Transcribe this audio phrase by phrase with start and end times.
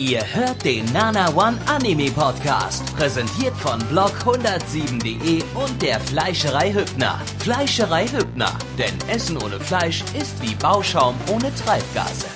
[0.00, 7.20] Ihr hört den Nana One Anime Podcast, präsentiert von blog107.de und der Fleischerei Hübner.
[7.40, 12.26] Fleischerei Hübner, denn Essen ohne Fleisch ist wie Bauschaum ohne Treibgase.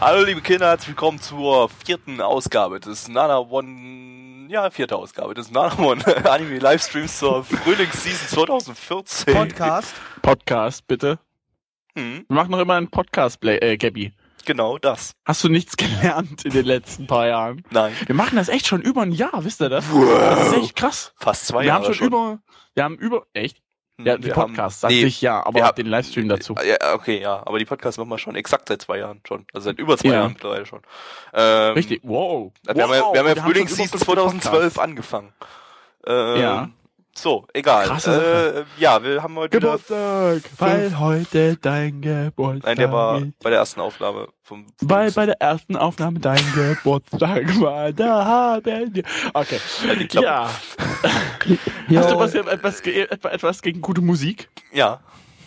[0.00, 5.50] Hallo liebe Kinder, herzlich willkommen zur vierten Ausgabe des Nana One, ja, vierte Ausgabe des
[5.50, 9.34] Nana One Anime Livestreams zur Frühlingsseason 2014.
[9.34, 9.94] Podcast.
[10.22, 11.18] Podcast, bitte.
[11.96, 14.12] Hm, Wir machen noch immer einen Podcast, Bla- äh, Gabby.
[14.46, 15.12] Genau das.
[15.24, 17.62] Hast du nichts gelernt in den letzten paar Jahren?
[17.70, 19.84] Nein, Wir machen das echt schon über ein Jahr, wisst ihr das?
[19.92, 21.12] Das ist echt krass.
[21.16, 22.38] fast zwei wir Jahre haben schon, über,
[22.74, 23.58] wir haben über, echt?
[23.98, 26.28] Hm, Ja, die wir Podcast, haben, sagt nee, sich ja, aber wir haben- den Livestream
[26.28, 26.54] dazu.
[26.66, 29.46] Ja, okay, ja, aber die Podcasts machen wir schon exakt seit zwei Jahren schon.
[29.52, 30.14] Also seit über zwei Ja.
[30.14, 30.80] Jahren mittlerweile schon.
[31.34, 32.52] Ähm, Richtig, wow.
[32.64, 33.12] Wir haben ja, wow.
[33.12, 35.32] wir haben ja schon Frühlingsseason über 50 2012 angefangen.
[36.06, 36.70] Ähm, Ja.
[37.20, 37.84] So, egal.
[37.84, 43.20] Krasse Äh, ja, wir haben heute wieder Geburtstag, weil heute dein Geburtstag Nein, der war
[43.42, 48.94] bei der ersten Aufnahme vom Weil bei der ersten Aufnahme dein Geburtstag war, da haben
[48.94, 49.02] wir...
[49.34, 50.48] Okay, Halt ja.
[51.94, 54.48] Hast du was, etwas, etwas gegen gute Musik?
[54.72, 55.00] Ja,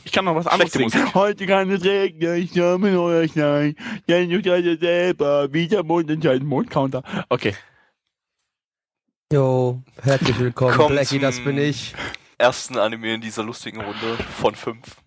[0.04, 0.92] Ich kann noch was anderes singen.
[0.94, 1.16] Musik.
[1.16, 3.76] Heute kann es regnen, ich komme euch nein.
[4.08, 7.02] Denn ich selber wie der Mond in seinem Mondcounter.
[7.30, 7.56] Okay.
[9.34, 10.76] Jo, herzlich willkommen.
[10.76, 11.96] Kommt Blackie, das bin ich.
[12.38, 14.98] ersten Anime in dieser lustigen Runde von fünf.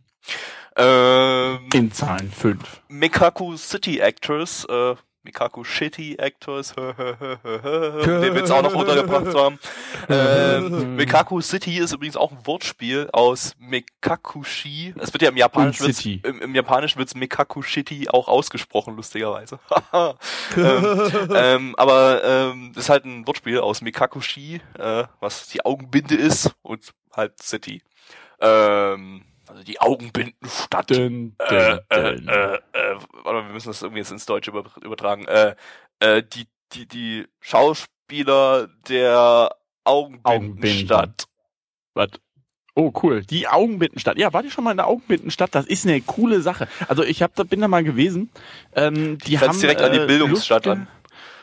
[0.76, 2.58] Ähm, In Zahlen 5.
[2.88, 4.96] Mekaku City Actors, äh,
[5.26, 9.58] Mekaku Shitty Actors, den wir jetzt auch noch untergebracht haben.
[10.08, 14.94] Ähm, Mekaku City ist übrigens auch ein Wortspiel aus Mekakushi.
[14.98, 19.58] Es wird ja im Japanischen, wird's, im, im Japanischen wird's Mekaku Shitty auch ausgesprochen, lustigerweise.
[20.56, 26.14] ähm, ähm, aber ähm, das ist halt ein Wortspiel aus Mekakushi, äh, was die Augenbinde
[26.14, 27.82] ist und halt City.
[28.40, 30.90] Ähm, also die Augenbindenstadt.
[30.90, 32.28] Dün, Äh, dün, äh, dün.
[32.28, 32.60] äh, äh,
[33.12, 35.24] warte mal, wir müssen das irgendwie jetzt ins Deutsche über, übertragen.
[35.26, 35.54] Äh,
[36.00, 41.26] äh, die, die, die Schauspieler der Augenbindenstadt.
[41.94, 42.08] Was?
[42.78, 43.22] Oh, cool.
[43.24, 44.18] Die Augenbindenstadt.
[44.18, 45.54] Ja, war die schon mal in der Augenbindenstadt?
[45.54, 46.68] Das ist eine coole Sache.
[46.88, 48.28] Also ich hab da, bin da mal gewesen.
[48.74, 50.88] Ähm, die haben direkt an die äh, Bildungsstadt lustige- an.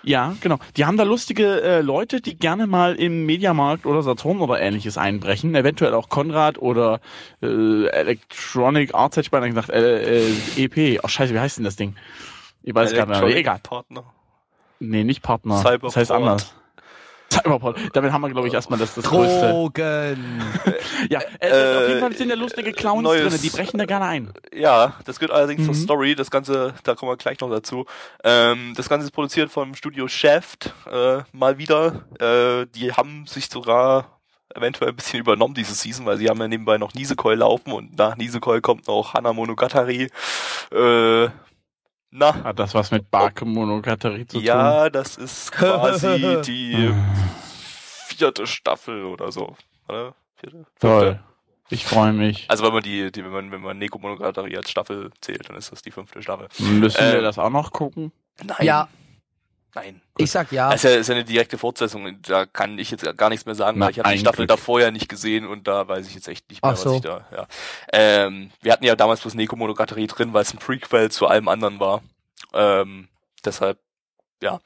[0.04, 0.60] Ja, genau.
[0.76, 4.98] Die haben da lustige äh, Leute, die gerne mal im Mediamarkt oder Saturn oder ähnliches
[4.98, 5.56] einbrechen.
[5.56, 7.00] Eventuell auch Konrad oder
[7.42, 11.00] äh, Electronic Arts, hätte ich beinahe gesagt, äh, äh, EP.
[11.04, 11.96] Ach scheiße, wie heißt denn das Ding?
[12.64, 13.22] Ich weiß gerade nicht.
[13.22, 13.36] mehr.
[13.38, 13.60] Egal.
[13.64, 14.04] Partner.
[14.80, 15.58] Nee, nicht Partner.
[15.58, 15.84] Cyberport.
[15.92, 16.54] Das heißt anders.
[17.44, 17.78] Cyberport.
[17.94, 19.50] Damit haben wir, glaube ich, erstmal das, das größte.
[19.50, 20.42] Drogen.
[21.10, 23.86] Ja, äh, Äh, auf jeden Fall sind da lustige Clowns neues- drin, die brechen da
[23.86, 24.32] gerne ein.
[24.56, 25.80] Ja, das gehört allerdings zur Mhm.
[25.80, 26.16] Story.
[26.16, 27.86] Das Ganze, da kommen wir gleich noch dazu.
[28.24, 32.06] Ähm, das Ganze ist produziert vom Studio Shaft, äh, mal wieder.
[32.20, 34.20] Äh, die haben sich sogar
[34.56, 37.98] eventuell ein bisschen übernommen diese Season, weil sie haben ja nebenbei noch Nisekoi laufen und
[37.98, 40.10] nach Nisekoi kommt noch Hana Monogatari.
[40.72, 41.28] Äh,
[42.14, 44.46] na, Hat das was mit Barke Monogatari zu tun?
[44.46, 46.94] ja, das ist quasi die
[48.08, 49.56] vierte Staffel oder so.
[49.88, 50.14] Oder?
[50.36, 50.66] Vierte?
[50.80, 51.20] Toll.
[51.70, 52.46] Ich freue mich.
[52.50, 55.56] Also wenn man die, die wenn man, wenn man Neko Monogatari als Staffel zählt, dann
[55.56, 56.48] ist das die fünfte Staffel.
[56.60, 58.12] Müssen wir ähm, das auch noch gucken?
[58.44, 58.58] Nein.
[58.62, 58.90] Ja,
[59.76, 60.02] Nein.
[60.18, 60.70] ich sag ja.
[60.70, 62.22] Das ist ja, ist ja eine direkte Fortsetzung.
[62.22, 64.50] Da kann ich jetzt gar nichts mehr sagen, Na, weil ich habe die Staffel Glück.
[64.50, 66.90] davor ja nicht gesehen und da weiß ich jetzt echt nicht mehr, Ach so.
[66.92, 67.26] was ich da.
[67.32, 67.48] Ja.
[67.92, 71.48] Ähm, wir hatten ja damals bloß Neko Monogatari drin, weil es ein Prequel zu allem
[71.48, 72.04] anderen war.
[72.54, 73.08] Ähm,
[73.44, 73.80] deshalb,
[74.42, 74.60] ja.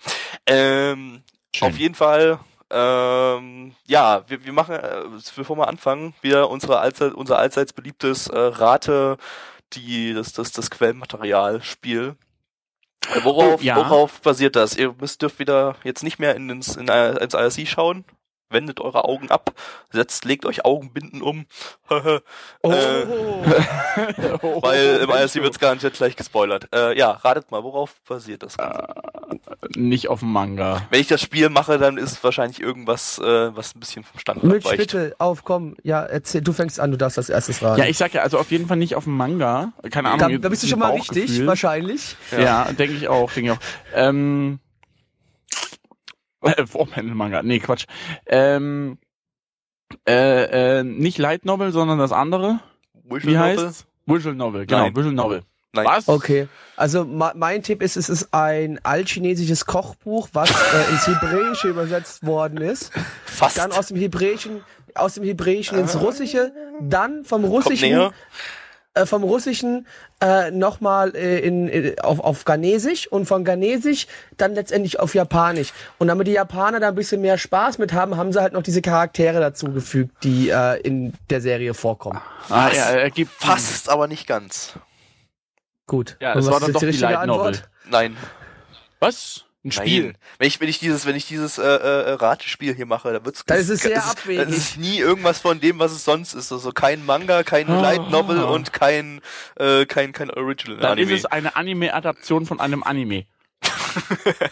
[0.45, 1.23] Ähm,
[1.55, 1.67] Schön.
[1.69, 2.39] auf jeden Fall.
[2.69, 5.03] Ähm, ja, wir, wir machen, äh,
[5.37, 9.17] bevor wir anfangen, wieder unsere allzeit, unser allseits beliebtes äh, Rate,
[9.71, 12.09] die das das das Quellenmaterial-Spiel.
[12.09, 12.26] Äh,
[13.23, 13.75] Worauf, ja.
[13.75, 14.75] worauf basiert das?
[14.75, 18.05] Ihr müsst dürft wieder jetzt nicht mehr in ins, in, ins IRC schauen.
[18.49, 19.53] Wendet eure Augen ab,
[19.91, 21.45] setzt, legt euch Augenbinden um.
[21.89, 22.71] oh.
[22.71, 23.05] äh,
[24.61, 26.69] weil im IRC wird's garantiert gleich gespoilert.
[26.73, 28.87] Äh, ja, ratet mal, worauf basiert das Ganze?
[29.75, 30.85] Nicht auf dem Manga.
[30.89, 34.43] Wenn ich das Spiel mache, dann ist wahrscheinlich irgendwas, äh, was ein bisschen vom Stand
[34.43, 34.77] Mitch, abweicht.
[34.77, 35.75] bitte, auf, komm.
[35.83, 37.79] Ja, erzähl, du fängst an, du darfst als erstes raten.
[37.79, 39.73] Ja, ich sag ja, also auf jeden Fall nicht auf dem Manga.
[39.91, 40.31] Keine Ahnung.
[40.31, 42.15] da, da bist du schon mal richtig, wahrscheinlich.
[42.31, 43.61] Ja, denke ich auch, denke ich auch.
[43.93, 44.59] Ähm,
[46.41, 47.85] äh, Manga, nee, Quatsch.
[48.25, 48.97] Ähm,
[50.07, 52.59] äh, äh, nicht Light Novel, sondern das andere.
[53.03, 53.65] Visual Wie Novel?
[53.65, 53.85] heißt's?
[54.05, 54.95] Visual Novel, genau, Nein.
[54.95, 55.43] Visual Novel.
[55.73, 55.85] Nein.
[55.85, 56.07] Was?
[56.07, 56.47] Okay.
[56.75, 62.59] Also mein Tipp ist, es ist ein altchinesisches Kochbuch, was äh, ins Hebräische übersetzt worden
[62.61, 62.91] ist.
[63.25, 63.57] Fast.
[63.57, 64.63] Dann aus dem Hebräischen,
[64.95, 68.13] aus dem Hebräischen ins Russische, dann vom Kommt Russischen näher.
[68.97, 69.87] Äh, vom Russischen
[70.21, 74.07] äh, nochmal äh, in, in, auf, auf Ghanesisch und von Ghanesisch
[74.37, 75.73] dann letztendlich auf Japanisch.
[75.97, 78.63] Und damit die Japaner da ein bisschen mehr Spaß mit haben, haben sie halt noch
[78.63, 82.19] diese Charaktere dazugefügt, die äh, in der Serie vorkommen.
[82.49, 84.73] Ah, ja, er gibt Fast, aber nicht ganz.
[85.85, 86.17] Gut.
[86.19, 87.61] Ja, was war ist dann doch die richtige Light Novel.
[87.89, 88.17] Nein.
[88.99, 89.45] Was?
[89.65, 90.03] Ein Spiel?
[90.05, 90.17] Nein.
[90.37, 93.43] Wenn ich, wenn ich dieses, wenn ich dieses äh, äh, Ratespiel hier mache, da wird's
[93.45, 94.45] Dann ist es sehr das abwegig.
[94.45, 96.51] Das ist nie irgendwas von dem, was es sonst ist.
[96.51, 97.81] Also kein Manga, kein Ah.
[97.81, 99.19] Light Novel und kein
[99.57, 101.11] äh, kein kein Original Dann Anime.
[101.13, 103.25] ist es eine Anime-Adaption von einem Anime.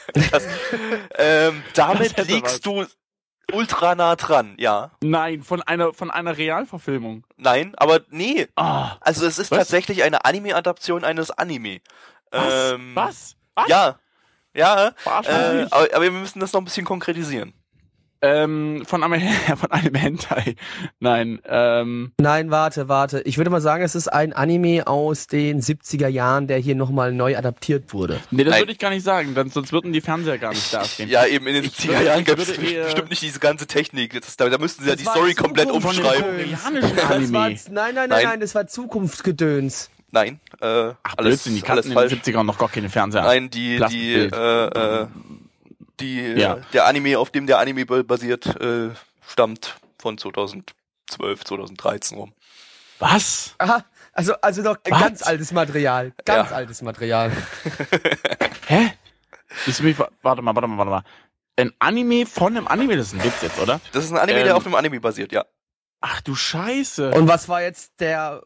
[1.18, 2.86] ähm, damit Das liegst du
[3.54, 4.92] ultra nah dran, ja.
[5.02, 7.26] Nein, von einer, von einer Realverfilmung.
[7.38, 8.48] Nein, aber nee.
[8.56, 9.60] Ah, Also es ist Was?
[9.60, 11.80] tatsächlich eine Anime-Adaption eines Anime.
[12.32, 12.72] was?
[12.74, 13.36] Ähm, was?
[13.54, 13.68] Was?
[13.68, 14.00] Ja.
[14.56, 14.92] Ja, äh,
[15.70, 17.54] aber, aber wir müssen das noch ein bisschen konkretisieren.
[18.22, 19.22] Ähm, von einem,
[19.58, 20.56] von einem Hentai.
[21.00, 23.22] Nein, ähm, Nein, warte, warte.
[23.22, 27.12] Ich würde mal sagen, es ist ein Anime aus den 70er Jahren, der hier nochmal
[27.12, 28.20] neu adaptiert wurde.
[28.32, 28.62] nee, das Nein.
[28.62, 31.10] würde ich gar nicht sagen, dann, sonst würden die Fernseher gar nicht dastehen.
[31.10, 34.20] Ja, eben in den Ich 70er würde- Jahren gab es bestimmt nicht diese ganze Technik.
[34.20, 36.26] Das, da, da müssten sie ja die Story komplett umschreiben.
[36.56, 37.32] Das war, Anime.
[37.32, 38.24] nein, nein, nein, Nein.
[38.24, 39.92] nein, das war Zukunftsgedöns.
[40.16, 43.24] Nein, äh, Ach, alles, Blödsinn, die alles kannten in den 70ern noch gar keine Fernseher.
[43.24, 44.66] Nein, die, die, äh,
[45.02, 45.08] äh,
[46.00, 46.60] die, Ja.
[46.72, 48.92] der Anime, auf dem der Anime ba- basiert, äh,
[49.28, 52.32] stammt von 2012, 2013 rum.
[53.00, 53.56] Was?
[53.58, 53.84] Aha,
[54.14, 55.02] also, also noch Was?
[55.02, 56.14] ganz altes Material.
[56.24, 56.56] Ganz Ja.
[56.56, 57.34] altes Material.
[58.68, 58.94] Hä?
[59.66, 61.04] Du mich, wa- warte mal, warte mal, warte mal.
[61.58, 63.82] Ein Anime von einem Anime, das ist ein Witz jetzt, oder?
[63.92, 64.46] Das ist ein Anime, Ähm.
[64.46, 65.44] der auf einem Anime basiert, ja.
[66.00, 67.12] Ach du Scheiße.
[67.12, 68.42] Und was war jetzt der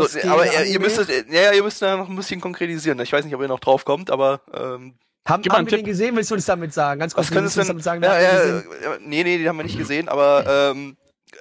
[0.00, 2.98] Also, aber ihr, ihr müsstet, ja, ja, ihr müsst da noch ein bisschen konkretisieren.
[3.00, 4.94] Ich weiß nicht, ob ihr noch drauf kommt, aber ähm,
[5.26, 5.78] Haben, haben wir Tipp.
[5.80, 6.16] den gesehen?
[6.16, 7.00] Willst du uns damit sagen?
[7.00, 7.68] Ganz kurz, was willst du uns denn?
[7.68, 8.02] damit sagen?
[8.02, 10.96] ja, ja, den äh, nee, nee, die haben wir nicht gesehen, aber ähm,
[11.32, 11.36] äh,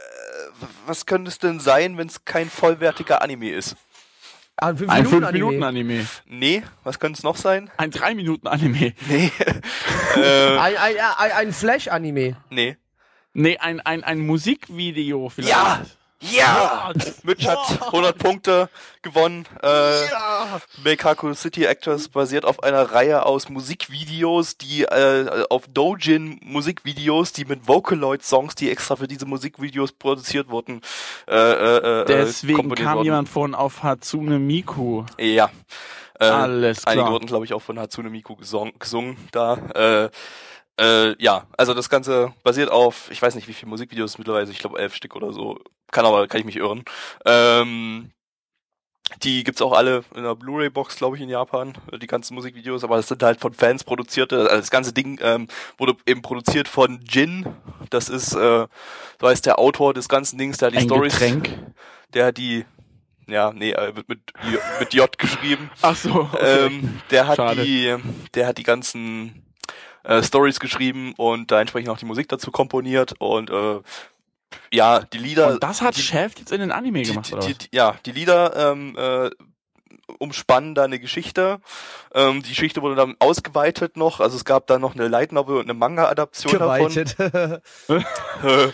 [0.86, 3.76] was könnte es denn sein, wenn es kein vollwertiger Anime ist?
[4.58, 6.08] Ah, ein 5 ein Minuten 5 Minuten Anime.
[6.28, 7.72] Nee, was könnte es noch sein?
[7.78, 8.94] Ein 3 Minuten Anime.
[9.08, 9.32] Nee.
[10.18, 12.38] äh, Ein, ein, ein, ein Flash-Anime.
[12.50, 12.78] nee.
[13.34, 15.54] Nee, ein, ein, ein Musikvideo vielleicht.
[15.54, 15.82] Ja!
[16.22, 16.92] Ja!
[17.24, 18.70] Mitch hat 100 Punkte
[19.02, 19.46] gewonnen.
[19.64, 20.02] Äh,
[20.84, 27.46] Meikaku City Actors basiert auf einer Reihe aus Musikvideos, die äh, auf Dojin Musikvideos, die
[27.46, 30.82] mit Vocaloid-Songs, die extra für diese Musikvideos produziert wurden,
[31.28, 33.06] äh, äh, äh, Deswegen kam wurden.
[33.06, 35.06] jemand von auf Hatsune Miku.
[35.18, 35.50] Ja.
[36.20, 37.14] Äh, Alles Einige klar.
[37.14, 39.56] wurden, glaube ich, auch von Hatsune Miku gesungen, gesungen da.
[39.74, 40.10] Äh,
[40.82, 44.60] äh, ja, also das Ganze basiert auf, ich weiß nicht, wie viele Musikvideos mittlerweile, ich
[44.60, 45.60] glaube elf Stück oder so.
[45.92, 46.84] Kann aber, kann ich mich irren.
[47.26, 48.12] Ähm,
[49.24, 52.84] die gibt's auch alle in einer Blu-ray-Box, glaube ich, in Japan, äh, die ganzen Musikvideos,
[52.86, 54.40] aber das sind halt von Fans produzierte.
[54.40, 55.48] Also das ganze Ding ähm,
[55.78, 57.46] wurde eben produziert von Jin.
[57.90, 58.68] Das ist, äh,
[59.20, 61.50] so heißt der Autor des ganzen Dings, der hat die Ein Stories, Getränk.
[62.14, 62.66] der hat die,
[63.28, 65.70] ja, nee, äh, wird mit, J- mit J geschrieben.
[65.82, 66.22] Ach so.
[66.32, 66.68] Okay.
[66.68, 67.64] Ähm, der hat Schade.
[67.64, 67.96] die,
[68.34, 69.44] der hat die ganzen
[70.04, 73.80] äh, Stories geschrieben und da entsprechend auch die Musik dazu komponiert und äh,
[74.72, 75.54] ja, die Lieder.
[75.54, 77.56] Und das hat die, Chef jetzt in den Anime die, gemacht, die, oder was?
[77.72, 79.30] ja, die Lieder ähm, äh,
[80.20, 81.60] umspannen da eine Geschichte.
[82.14, 84.20] Ähm, die Geschichte wurde dann ausgeweitet noch.
[84.20, 86.90] Also es gab da noch eine Light Novel und eine Manga-Adaption davon.
[86.90, 87.16] Geweitet.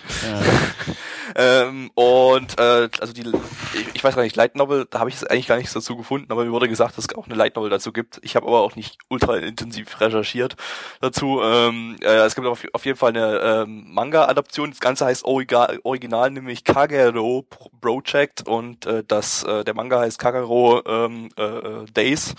[1.38, 3.32] ähm, und äh, also die,
[3.74, 5.96] ich, ich weiß gar nicht, Light Novel, da habe ich es eigentlich gar nichts dazu
[5.96, 8.20] gefunden, aber mir wurde gesagt, dass es auch eine Light Novel dazu gibt.
[8.24, 10.56] Ich habe aber auch nicht ultra intensiv recherchiert
[11.00, 11.40] dazu.
[11.42, 14.72] Ähm, äh, es gibt auf, auf jeden Fall eine ähm, Manga-Adaption.
[14.72, 20.00] Das Ganze heißt Origa Original, nämlich Kagero Pro- Project und äh, das äh, der Manga
[20.00, 22.34] heißt Kagero ähm, äh, äh, Days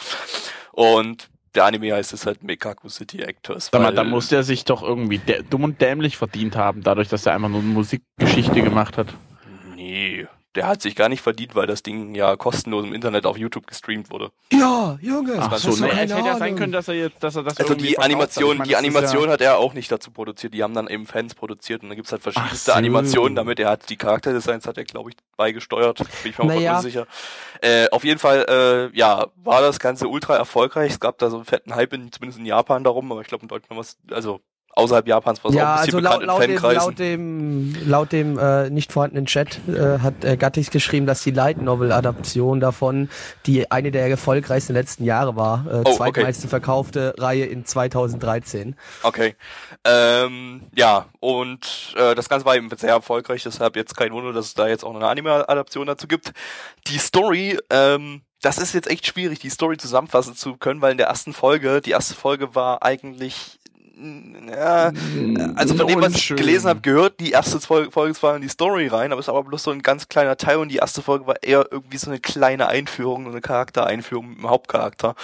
[0.73, 3.71] und der Anime heißt es halt Mekaku City Actors.
[3.73, 7.27] Sag mal, da muss der sich doch irgendwie dumm und dämlich verdient haben, dadurch, dass
[7.27, 9.09] er einfach nur eine Musikgeschichte gemacht hat.
[9.75, 13.37] Nee, der hat sich gar nicht verdient, weil das Ding ja kostenlos im Internet auf
[13.37, 14.31] YouTube gestreamt wurde.
[14.53, 15.37] ja, Junge.
[15.39, 17.23] Ach das so, hast du ne, keine es hätte ja sein können, dass er jetzt,
[17.23, 17.99] dass er das Also die.
[17.99, 20.55] Animation, Ich meine, die Animation hat er auch nicht dazu produziert.
[20.55, 22.79] Die haben dann eben Fans produziert und da gibt's halt verschiedenste Ach so.
[22.79, 23.61] Animationen damit.
[23.61, 25.99] Er hat die Charakterdesigns hat er, glaube ich, beigesteuert.
[25.99, 26.61] Bin ich mir auch Naja.
[26.61, 26.77] naja.
[26.79, 27.07] unsicher.
[27.61, 28.47] Äh, auf jeden Fall,
[28.93, 30.93] äh, ja, war das Ganze ultra erfolgreich.
[30.93, 33.43] Es gab da so einen fetten Hype, in, zumindest in Japan darum, aber ich glaube
[33.43, 34.41] in Deutschland was, also
[34.79, 36.89] außerhalb Japans war es auch Ja, ein bisschen also laut, bekannt laut in dem, Fankreisen.
[36.89, 41.31] laut dem, laut dem äh, nicht vorhandenen Chat äh, hat äh, Gattis geschrieben, dass die
[41.33, 43.09] Light Novel Adaption davon
[43.47, 45.67] die eine der erfolgreichsten letzten Jahre war.
[45.67, 45.97] Äh, Oh, okay.
[45.97, 48.77] zweitmeiste verkaufte Reihe in 2013.
[49.03, 49.35] Okay.
[49.85, 54.47] Ähm, ja, und äh, das Ganze war eben sehr erfolgreich, deshalb jetzt kein Wunder, dass
[54.47, 56.33] es da jetzt auch eine Anime-Adaption dazu gibt.
[56.89, 60.99] Die Story, ähm, das ist jetzt echt schwierig, die Story zusammenfassen zu können, weil in
[60.99, 63.58] der ersten Folge, die erste Folge war eigentlich
[64.49, 64.93] ja,
[65.57, 68.49] also von dem, was ich gelesen habe, gehört die erste Folge, Folge zwar in die
[68.49, 71.27] Story rein, aber ist aber bloß so ein ganz kleiner Teil und die erste Folge
[71.27, 75.15] war eher irgendwie so eine kleine Einführung, so eine Charaktereinführung mit dem Hauptcharakter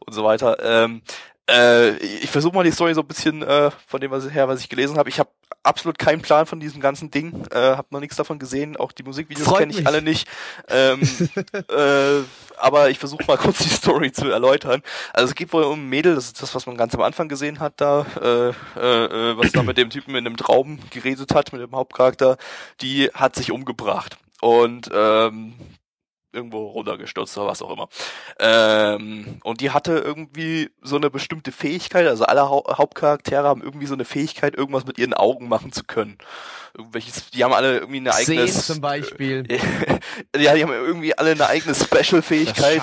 [0.00, 0.58] und so weiter.
[0.62, 1.02] Ähm,
[1.48, 4.60] äh, ich versuche mal die Story so ein bisschen äh, von dem was her, was
[4.60, 5.08] ich gelesen habe.
[5.08, 5.30] Ich habe
[5.66, 9.02] absolut keinen Plan von diesem ganzen Ding, äh, habe noch nichts davon gesehen, auch die
[9.02, 9.86] Musikvideos kenne ich mich.
[9.86, 10.28] alle nicht.
[10.68, 11.00] Ähm,
[11.68, 12.22] äh,
[12.58, 14.82] aber ich versuche mal kurz die Story zu erläutern.
[15.12, 17.28] Also es geht wohl um ein Mädel, das ist das, was man ganz am Anfang
[17.28, 21.34] gesehen hat da, äh, äh, äh, was da mit dem Typen in einem Traum geredet
[21.34, 22.36] hat, mit dem Hauptcharakter,
[22.80, 24.16] die hat sich umgebracht.
[24.40, 25.54] Und ähm,
[26.36, 27.88] irgendwo runtergestürzt oder was auch immer.
[28.38, 33.86] Ähm, und die hatte irgendwie so eine bestimmte Fähigkeit, also alle Hau Hauptcharaktere haben irgendwie
[33.86, 36.18] so eine Fähigkeit, irgendwas mit ihren Augen machen zu können.
[36.76, 39.46] Irgendwelches, die haben alle irgendwie eine Sehen eigene zum Beispiel.
[40.36, 42.82] ja, die haben irgendwie alle eine eigene Special-Fähigkeit,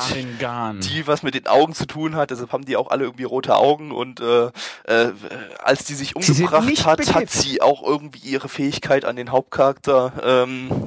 [0.82, 2.32] die was mit den Augen zu tun hat.
[2.32, 4.48] Deshalb haben die auch alle irgendwie rote Augen und äh,
[4.86, 5.12] äh,
[5.60, 7.16] als die sich umgebracht hat, bekifft.
[7.16, 10.14] hat sie auch irgendwie ihre Fähigkeit an den Hauptcharakter.
[10.24, 10.86] Ähm,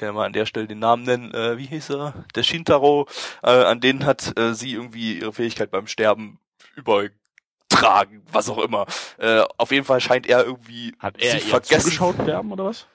[0.00, 1.34] ich kann ja mal an der Stelle den Namen nennen.
[1.34, 2.14] Äh, wie hieß er?
[2.34, 3.06] Der Shintaro.
[3.42, 6.38] Äh, an den hat äh, sie irgendwie ihre Fähigkeit beim Sterben
[6.74, 8.86] übertragen, was auch immer.
[9.18, 11.82] Äh, auf jeden Fall scheint er irgendwie Hat er sie vergessen.
[11.82, 12.86] zugeschaut sterben oder was?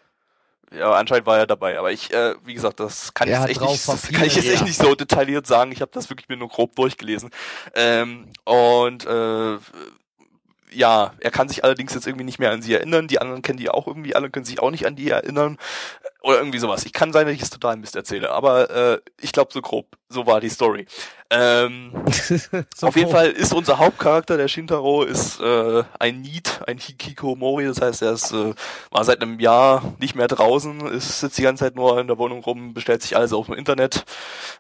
[0.72, 3.62] Ja, anscheinend war er dabei, aber ich, äh, wie gesagt, das kann ich hat echt
[3.62, 5.72] nicht, das kann ich jetzt echt nicht so detailliert sagen.
[5.72, 7.30] Ich habe das wirklich mir nur grob durchgelesen.
[7.76, 9.60] Ähm, und äh,
[10.72, 13.08] ja, er kann sich allerdings jetzt irgendwie nicht mehr an sie erinnern.
[13.08, 15.58] Die anderen kennen die auch irgendwie alle, können sich auch nicht an die erinnern.
[16.26, 16.84] Oder irgendwie sowas.
[16.88, 19.96] Ich kann sein, dass ich es total Mist erzähle, aber äh, ich glaube so grob,
[20.10, 20.88] so war die Story.
[21.30, 21.92] Ähm,
[22.76, 23.12] So auf jeden.
[23.12, 28.14] Fall ist unser Hauptcharakter, der Shintaro, ist äh, ein Need, ein Hikikomori, das heißt, er
[28.14, 28.56] ist, äh,
[28.90, 32.18] war seit einem Jahr nicht mehr draußen, ist, sitzt die ganze Zeit nur in der
[32.18, 34.04] Wohnung rum, bestellt sich alles auf dem Internet,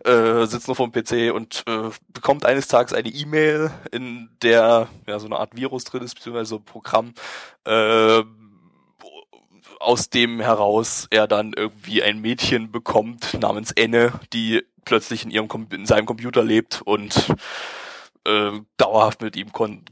[0.03, 5.17] äh, sitzt nur vom PC und äh, bekommt eines Tages eine E-Mail, in der ja
[5.17, 7.15] so eine Art Virus drin ist, beziehungsweise so ein Programm,
[7.65, 8.21] äh,
[9.85, 15.49] aus dem heraus er dann irgendwie ein Mädchen bekommt namens Enne, die plötzlich in ihrem
[15.71, 17.33] in seinem Computer lebt und
[18.25, 19.51] äh, dauerhaft mit ihm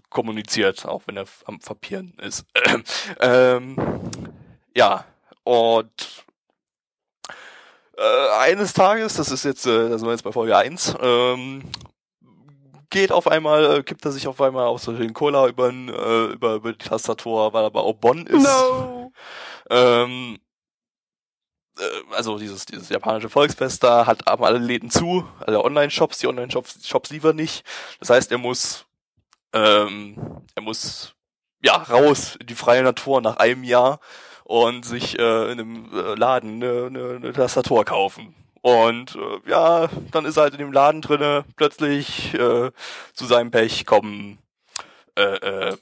[0.09, 2.45] kommuniziert, auch wenn er am Verpieren ist.
[3.19, 3.75] ähm,
[4.75, 5.05] ja,
[5.43, 6.25] und
[7.97, 11.63] äh, eines Tages, das ist jetzt, äh, da sind wir jetzt bei Folge 1, ähm,
[12.89, 16.25] geht auf einmal, äh, kippt er sich auf einmal auf so den Cola über, äh,
[16.33, 18.43] über, über die Tastatur, weil er auch Bonn ist.
[18.43, 19.02] No.
[19.70, 20.39] Ähm,
[21.77, 26.27] äh, also dieses, dieses japanische Volksfest da hat haben alle Läden zu, also Online-Shops, die
[26.27, 27.65] Online-Shops Shops liefern nicht.
[28.00, 28.86] Das heißt, er muss,
[29.53, 31.15] ähm, er muss
[31.62, 34.00] ja raus in die freie Natur nach einem Jahr
[34.43, 38.36] und sich äh, in einem äh, Laden eine, eine, eine Tastatur kaufen.
[38.62, 41.43] Und äh, ja, dann ist er halt in dem Laden drinne.
[41.58, 42.72] Plötzlich äh,
[43.13, 44.39] zu seinem Pech kommen
[45.17, 45.77] äh, äh,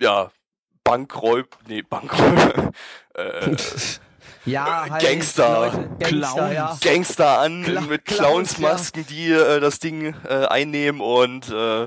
[0.00, 0.30] ja
[0.84, 2.72] Bankräub, nee Bankräub,
[3.14, 3.56] äh,
[4.44, 5.66] Ja, halt Gangster.
[5.72, 6.54] Leute, Gangster, Clowns.
[6.54, 6.78] ja.
[6.82, 11.84] Gangster an Kla- mit Clowns, Clownsmasken, die äh, das Ding äh, einnehmen und äh,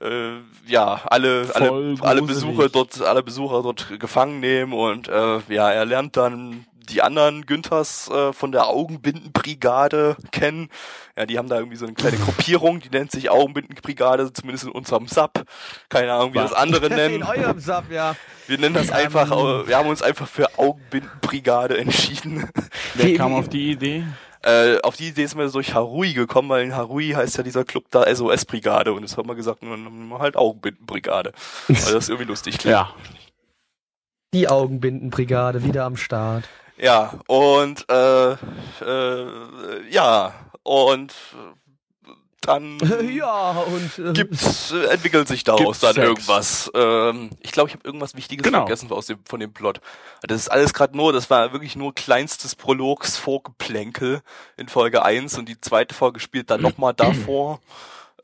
[0.00, 2.44] äh, ja alle alle Voll alle gruselig.
[2.44, 7.46] Besucher dort alle Besucher dort gefangen nehmen und äh, ja er lernt dann die anderen
[7.46, 10.68] Günthers äh, von der Augenbindenbrigade kennen.
[11.16, 14.70] Ja, die haben da irgendwie so eine kleine Gruppierung, die nennt sich Augenbindenbrigade, zumindest in
[14.70, 15.44] unserem Sub.
[15.88, 17.22] Keine Ahnung, wie das andere In nennen.
[17.22, 18.16] eurem Sub, ja.
[18.46, 22.48] Wir nennen das einfach, äh, wir haben uns einfach für Augenbindenbrigade entschieden.
[22.94, 24.04] Wer kam auf die Idee?
[24.42, 27.64] Äh, auf die Idee ist mir durch Harui gekommen, weil in Harui heißt ja dieser
[27.64, 31.32] Club da SOS-Brigade und das haben wir gesagt, nun halt Augenbindenbrigade.
[31.66, 32.72] Weil das irgendwie lustig klingt.
[32.72, 32.94] Ja.
[34.34, 36.44] Die Augenbindenbrigade wieder am Start.
[36.80, 40.32] Ja, und äh, äh, ja,
[40.62, 41.12] und
[42.42, 42.78] dann
[43.14, 46.06] ja, und äh, gibt's, äh, entwickelt sich daraus dann Sex.
[46.06, 46.70] irgendwas.
[46.74, 48.60] Ähm, ich glaube, ich habe irgendwas Wichtiges Genau.
[48.60, 49.80] vergessen aus dem, von dem Plot.
[50.22, 54.22] Das ist alles gerade nur, das war wirklich nur kleinstes Prologs Vorgeplänkel
[54.56, 57.60] in Folge 1 und die zweite Folge spielt dann nochmal davor.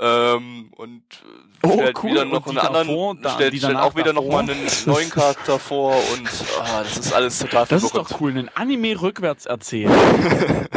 [0.01, 2.11] Ähm, und äh, Oh, stellt cool.
[2.11, 4.55] wieder noch einen die anderen, davor, da- stellt, stellt auch wieder noch mal davor.
[4.63, 6.29] einen neuen Charakter vor und
[6.61, 9.91] ah, das ist alles total Das ist doch cool, einen Anime rückwärts erzählen.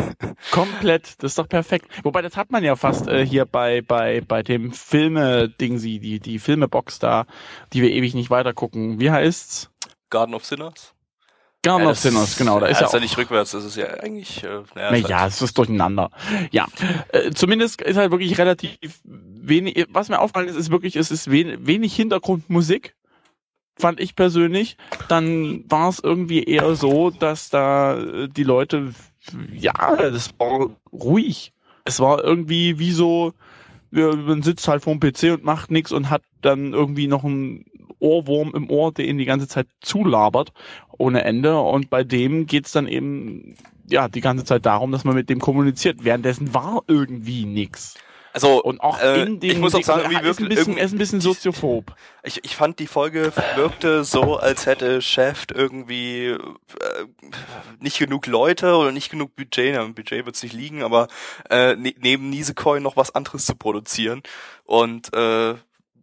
[0.52, 1.88] Komplett, das ist doch perfekt.
[2.04, 6.40] Wobei, das hat man ja fast äh, hier bei, bei, bei dem Filme-Dingsi, die, die
[6.40, 7.26] Filmebox da,
[7.74, 9.00] die wir ewig nicht weiter gucken.
[9.00, 9.70] Wie heißt's?
[10.10, 10.94] Garden of Sinners?
[11.64, 12.60] Garden Ja, of Sinners, genau.
[12.60, 14.90] Da ist ja, ja ist ja auch nicht rückwärts, das ist ja eigentlich, äh, naja,
[14.92, 16.10] Na ja, halt- es ist durcheinander.
[16.52, 16.68] Ja,
[17.10, 21.30] äh, zumindest ist halt wirklich relativ wenig, was mir aufgefallen ist, ist wirklich, es ist
[21.32, 22.96] wenig, wenig Hintergrundmusik,
[23.78, 24.78] fand ich persönlich.
[25.08, 28.94] Dann war es irgendwie eher so, dass da äh, die Leute,
[29.52, 31.54] ja, das war ruhig.
[31.86, 33.34] Es war irgendwie wie so,
[33.92, 37.66] man sitzt halt vorm PC und macht nichts und hat dann irgendwie noch einen
[38.00, 40.54] Ohrwurm im Ohr, der ihn die ganze Zeit zulabert
[40.98, 41.60] ohne Ende.
[41.60, 43.56] Und bei dem geht's dann eben
[43.89, 46.04] ja die ganze Zeit darum, dass man mit dem kommuniziert.
[46.04, 47.96] Währenddessen war irgendwie nix.
[48.38, 50.77] Also, Und auch äh, in den ich muss auch sagen, irgendwie ist ein wirkt bisschen,
[50.77, 51.96] ist ein bisschen soziophob.
[52.22, 56.38] Ich, ich fand die Folge wirkte so, als hätte Chef irgendwie äh,
[57.80, 61.08] nicht genug Leute oder nicht genug Budget, na, Budget wird es nicht liegen, aber
[61.50, 64.22] äh, ne, neben Nisekoi noch was anderes zu produzieren.
[64.66, 65.56] Und äh,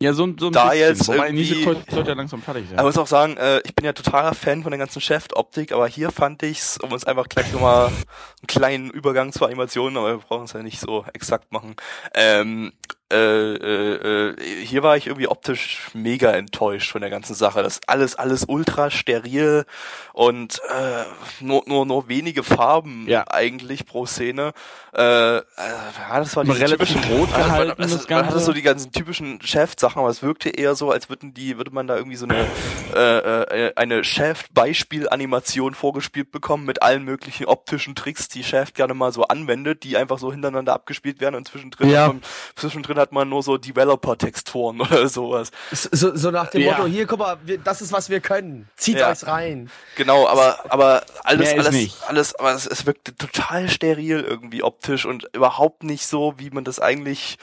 [0.05, 0.79] Ja, so, ein- so ein Da bisschen.
[0.89, 2.79] jetzt Wobei irgendwie- Nisekoi sollte ja langsam fertig sein.
[2.79, 5.73] Aber ich muss auch sagen, äh, ich bin ja totaler Fan von der ganzen Chef-Optik,
[5.73, 10.09] aber hier fand ich's, um uns einfach gleich nochmal einen kleinen Übergang zur Animation, aber
[10.13, 11.75] wir brauchen es ja nicht so exakt machen.
[12.15, 12.73] Ähm,
[13.13, 13.17] äh,
[13.55, 17.63] äh, äh, hier war ich irgendwie optisch mega enttäuscht von der ganzen Sache.
[17.63, 19.65] Das ist alles, alles ultra steril
[20.13, 21.05] und äh,
[21.45, 23.25] nur, nur, nur wenige Farben Ja.
[23.29, 24.53] eigentlich pro Szene.
[24.97, 28.39] Äh, äh, ja, das war die typischen rot äh, man- gehalten, es- das Man hatte
[28.41, 31.87] so die ganzen typischen Chef-Sachen, aber es wirkte eher so, als würden die, würde man
[31.87, 32.47] da irgendwie so eine
[32.95, 39.13] äh, äh, eine Chef-Beispiel-Animation vorgespielt bekommen mit allen möglichen optischen Tricks, die Chef gerne mal
[39.13, 42.09] so anwendet, die einfach so hintereinander abgespielt werden und zwischendrin, Ja.
[42.09, 42.23] man,
[42.57, 45.51] zwischendrin hat man nur so Developer-Texturen oder sowas.
[45.71, 46.73] So, so nach dem Ja.
[46.77, 48.69] Motto, hier, guck mal, wir, das ist, was wir können.
[48.77, 49.11] Zieht Ja.
[49.11, 49.71] euch rein.
[49.97, 51.97] Genau, aber aber alles alles nicht.
[52.09, 56.65] alles aber es, es wirkte total steril irgendwie optisch und überhaupt nicht so, wie man
[56.65, 57.37] das eigentlich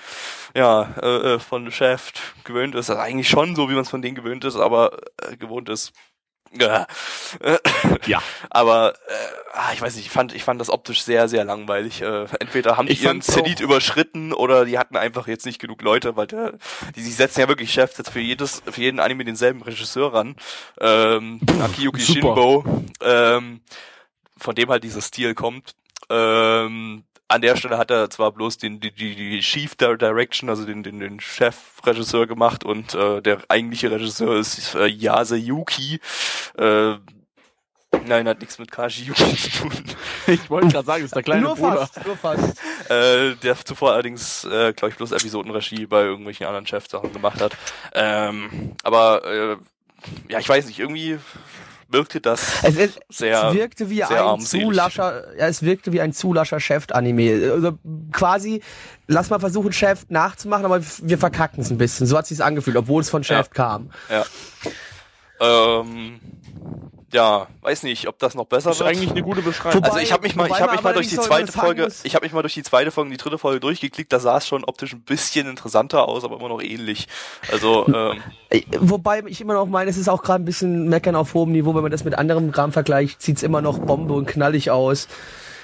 [0.56, 2.12] ja äh, äh, von Chef
[2.44, 2.90] gewöhnt ist.
[2.90, 5.94] Also eigentlich schon so, wie man es von denen gewöhnt ist, aber äh, gewohnt ist.
[6.54, 6.86] Ja.
[8.06, 8.22] Ja.
[8.50, 9.14] Aber äh,
[9.54, 12.02] ah, ich weiß nicht, ich fand ich fand das optisch sehr sehr langweilig.
[12.02, 15.60] Äh, entweder haben die Ich ihren Zenit auch- überschritten oder die hatten einfach jetzt nicht
[15.60, 16.54] genug Leute, weil der,
[16.96, 20.36] die, die setzen ja wirklich Chefs jetzt für jedes für jeden Anime denselben Regisseur ran.
[20.80, 22.20] Ähm, Akiyuki super.
[22.36, 22.66] Shinbo,
[23.02, 23.62] ähm,
[24.38, 25.74] von dem halt dieser Stil kommt.
[26.10, 30.66] Ähm, an der Stelle hat er zwar bloß den die, die, Chief Di- Direction, also
[30.66, 36.00] den den, den Chefregisseur gemacht und äh, der eigentliche Regisseur ist äh, Yase Yuki.
[36.58, 36.96] Äh,
[38.06, 39.72] nein, hat nichts mit Kaji Yuki zu tun.
[40.28, 41.88] Ich wollte gerade sagen, ist der kleine nur Bruder.
[41.88, 42.62] fast, nur fast.
[42.92, 47.58] äh, der zuvor allerdings, äh, glaube ich, bloß Episodenregie bei irgendwelchen anderen Chefsachen gemacht hat.
[47.94, 49.58] Ähm, aber äh,
[50.30, 51.18] ja, ich weiß nicht, irgendwie
[51.92, 53.50] wirkte das Es, es, sehr.
[53.50, 57.52] es wirkte wie sehr ein zu lascher, ja, es wirkte wie ein zu lascher Chef-Anime.
[57.54, 57.78] Also
[58.12, 58.62] quasi,
[59.08, 62.08] lass mal versuchen, Chef nachzumachen, aber wir verkacken es ein bisschen.
[62.08, 63.54] So hat sich's angefühlt, obwohl es von Chef Ja.
[63.54, 63.90] kam.
[64.10, 64.26] Ja.
[65.40, 66.20] Ähm,
[67.12, 68.90] ja, weiß nicht, ob das noch besser Das ist wird.
[68.96, 69.84] eigentlich eine gute Beschreibung.
[69.84, 72.26] also ich habe mich mal, ich habe mich mal durch die zweite Folge, ich habe
[72.26, 74.12] mich mal durch die zweite Folge, und die dritte Folge durchgeklickt.
[74.14, 77.08] Da sah es schon optisch ein bisschen interessanter aus, aber immer noch ähnlich.
[77.52, 81.16] Also ähm, Äh, Wobei ich immer noch meine, es ist auch gerade ein bisschen meckern
[81.16, 84.26] auf hohem Niveau, wenn man das mit anderem Kram vergleicht, sieht's immer noch Bombe und
[84.26, 85.08] knallig aus.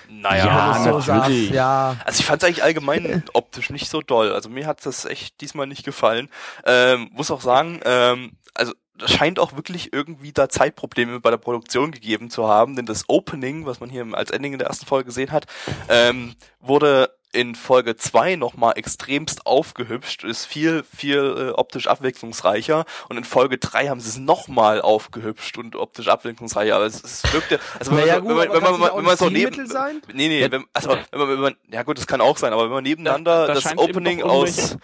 [0.10, 1.50] naja, Ja, so natürlich.
[1.50, 1.98] Ja.
[2.06, 4.32] Also ich fand es eigentlich allgemein optisch nicht so doll.
[4.32, 6.30] Also mir hat das echt diesmal nicht gefallen.
[6.66, 8.72] Ähm, muss auch sagen, ähm, also
[9.06, 13.66] scheint auch wirklich irgendwie da Zeitprobleme bei der Produktion gegeben zu haben, denn das Opening,
[13.66, 15.46] was man hier als Ending in der ersten Folge gesehen hat,
[15.90, 23.18] ähm, wurde in Folge 2 nochmal extremst aufgehübscht, ist viel, viel äh, optisch abwechslungsreicher und
[23.18, 27.60] in Folge 3 haben sie es nochmal aufgehübscht und optisch abwechslungsreicher, aber es, es wirkte,
[27.78, 29.68] also wenn Naja, man, so, gut, wenn man, wenn man, ja wenn man so neben,
[29.68, 30.02] sein?
[30.14, 32.64] nee, nee, wenn, also wenn man, wenn man, ja gut, das kann auch sein, aber
[32.64, 34.80] wenn man nebeneinander Da- da das Opening aus, irgendwelche-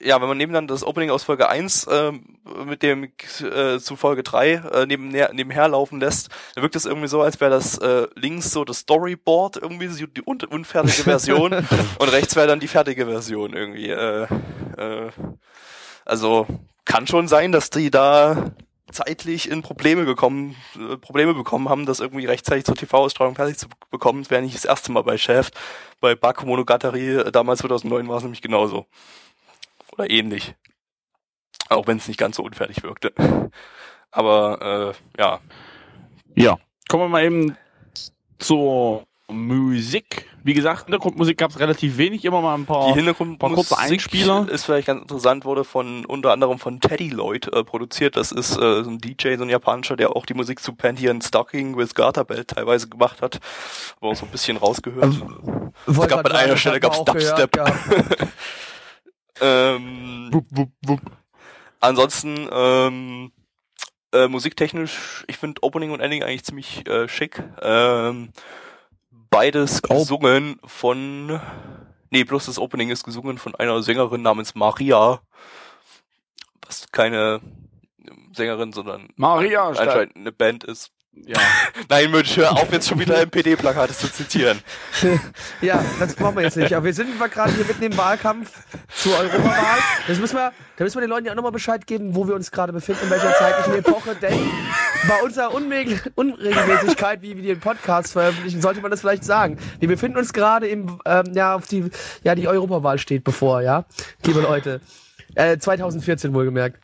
[0.00, 4.22] ja, wenn man nebeneinander das Opening aus Folge 1 ähm, mit dem äh, zu Folge
[4.22, 8.06] 3 äh, neben, nebenher laufen lässt, dann wirkt es irgendwie so, als wäre das äh,
[8.14, 11.52] links so das Storyboard irgendwie, so die un unfertige Version
[11.98, 13.90] und rechts wäre dann die fertige Version irgendwie.
[13.90, 14.26] Äh,
[14.76, 15.10] äh,
[16.04, 16.46] also
[16.84, 18.52] kann schon sein, dass die da
[18.92, 23.66] zeitlich in Probleme gekommen, äh, Probleme bekommen haben, das irgendwie rechtzeitig zur TV-Ausstrahlung fertig zu
[23.90, 24.22] bekommen.
[24.22, 25.50] Das wäre nicht das erste Mal bei Chef.
[26.00, 28.86] Bei Bakumonogatari äh, damals 2009 war es nämlich genauso.
[29.94, 30.54] Oder ähnlich.
[31.68, 33.12] Auch wenn es nicht ganz so unfertig wirkte.
[34.10, 35.40] Aber äh, ja,
[36.34, 36.58] Ja.
[36.88, 37.56] Kommen wir mal eben
[38.38, 40.28] zur Musik.
[40.42, 42.88] Wie gesagt, Hintergrundmusik gab es relativ wenig, immer mal ein paar.
[42.88, 44.46] die Hintergrundmusik paar kurze Einspieler.
[44.50, 48.16] ist vielleicht ganz interessant, wurde von unter anderem von Teddy Lloyd äh, produziert.
[48.16, 51.08] Das ist äh, so ein DJ, so ein japanischer, der auch die Musik zu Panty
[51.08, 53.40] and Stocking with Garter Belt teilweise gemacht hat.
[54.00, 55.04] Aber auch so ein bisschen rausgehört.
[55.04, 57.50] Ähm, Wollte gab an einer Stelle gab's Dubstep.
[59.40, 61.00] ähm, Wupp, wupp, wupp.
[61.80, 63.32] Ansonsten ähm,
[64.12, 67.42] äh, musiktechnisch, ich finde Opening und Ending eigentlich ziemlich äh, schick.
[67.60, 68.30] Ähm,
[69.10, 69.98] beides Oh.
[69.98, 71.40] gesungen von,
[72.10, 75.20] nee, bloß das Opening ist gesungen von einer Sängerin namens Maria,
[76.66, 77.40] was keine
[78.32, 80.93] Sängerin, sondern Maria anscheinend eine Band ist.
[81.26, 81.38] Ja.
[81.88, 84.60] Nein, Mensch, hör auf jetzt schon wieder MPD-Plakate zu zitieren.
[85.60, 86.74] Ja, das brauchen wir jetzt nicht.
[86.74, 88.50] Aber wir sind gerade hier mitten im Wahlkampf
[88.94, 89.78] zur Europawahl.
[90.06, 92.34] Das müssen wir, da müssen wir den Leuten ja auch nochmal Bescheid geben, wo wir
[92.34, 94.14] uns gerade befinden, in welcher zeitlichen Epoche.
[94.16, 94.38] Denn
[95.08, 99.58] bei unserer Unmeg Unregelmäßigkeit, wie wir den Podcast veröffentlichen, sollte man das vielleicht sagen.
[99.78, 101.90] Wir befinden uns gerade im, ähm, ja, auf die,
[102.22, 103.86] ja, die Europawahl steht bevor, ja,
[104.24, 104.80] liebe Leute.
[105.34, 106.78] Äh, 2014 wohlgemerkt.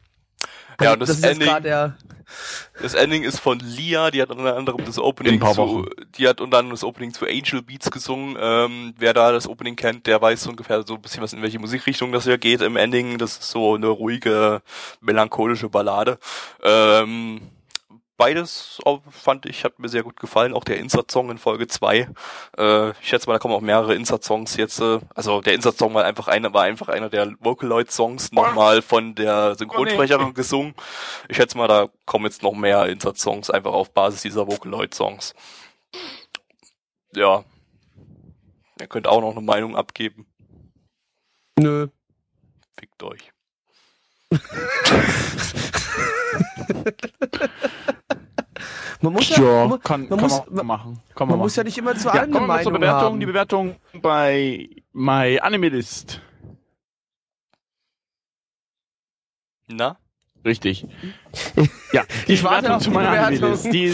[0.81, 1.97] Ja, und das, das ist jetzt Ending, gerade der,
[2.81, 6.59] das Ending ist von Lia, die hat unter anderem das Opening zu, die hat unter
[6.59, 8.37] anderem das Opening zu Angel Beats gesungen.
[8.41, 11.43] Ähm, wer da das Opening kennt, der weiß so ungefähr so ein bisschen was in
[11.43, 13.19] welche Musikrichtung das hier geht im Ending.
[13.19, 14.63] Das ist so eine ruhige,
[15.01, 16.19] melancholische Ballade.
[16.63, 17.41] Ähm,
[18.21, 20.53] beides auch, fand ich, hat mir sehr gut gefallen.
[20.53, 22.07] Auch der Insert-Song in Folge 2.
[22.59, 24.79] Äh, ich schätze mal, da kommen auch mehrere Insert-Songs jetzt.
[24.79, 29.55] Äh, also der Insert-Song war einfach einer, war einfach einer der Vocaloid-Songs nochmal von der
[29.55, 30.75] Synchronsprecherin gesungen.
[31.31, 35.35] Ich schätze mal, da kommen jetzt noch mehr Insert-Songs einfach auf Basis dieser Vocaloid-Songs.
[37.15, 37.43] Ja.
[38.79, 40.27] Ihr könnt auch noch eine Meinung abgeben.
[41.59, 41.89] nö.
[42.79, 43.33] Fickt euch.
[49.03, 51.01] Man muss Ja, ja, man, kann, man kann muss, man machen.
[51.15, 51.67] Kann man, man muss ja machen.
[51.69, 53.01] nicht immer zu ja, allem kommen wir mal zur Bewertung.
[53.01, 53.21] haben.
[53.21, 56.21] Die Bewertung bei My Anime List.
[59.69, 59.97] Na?
[60.45, 60.87] Richtig.
[61.93, 63.51] Ja, die Ich warte Bewertung auf zu meiner Anime Bewertung.
[63.51, 63.73] List.
[63.73, 63.89] Die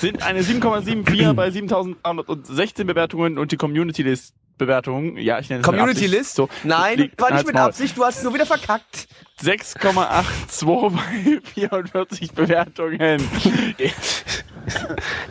[0.00, 5.64] sind eine 7,74 bei 7316 Bewertungen und die Community List Bewertung, ja, ich nenne es
[5.64, 6.34] Community Absicht List?
[6.34, 7.64] So, Nein, liegt- war nicht mit Maul.
[7.68, 9.08] Absicht, du hast es nur wieder verkackt.
[9.42, 13.22] 6,82 bei 44 Bewertungen.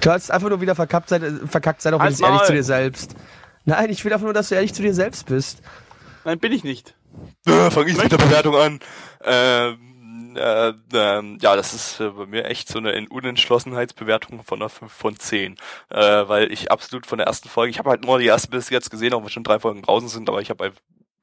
[0.02, 2.44] Du hast einfach nur wieder verkackt, sei, verkackt, sei doch ehrlich Maul.
[2.46, 3.16] zu dir selbst.
[3.66, 5.62] Nein, ich will einfach nur, dass du ehrlich zu dir selbst bist.
[6.24, 6.96] Nein, bin ich nicht.
[7.46, 8.80] Äh, Fange ich mit der Bewertung an.
[9.24, 9.87] Ähm,
[10.38, 14.92] äh, ähm, ja, das ist äh, bei mir echt so eine Unentschlossenheitsbewertung von einer 5
[14.92, 15.58] von 10.
[15.90, 18.70] Äh, weil ich absolut von der ersten Folge, ich habe halt nur die erste bis
[18.70, 20.72] jetzt gesehen, auch wenn schon drei Folgen draußen sind, aber ich habe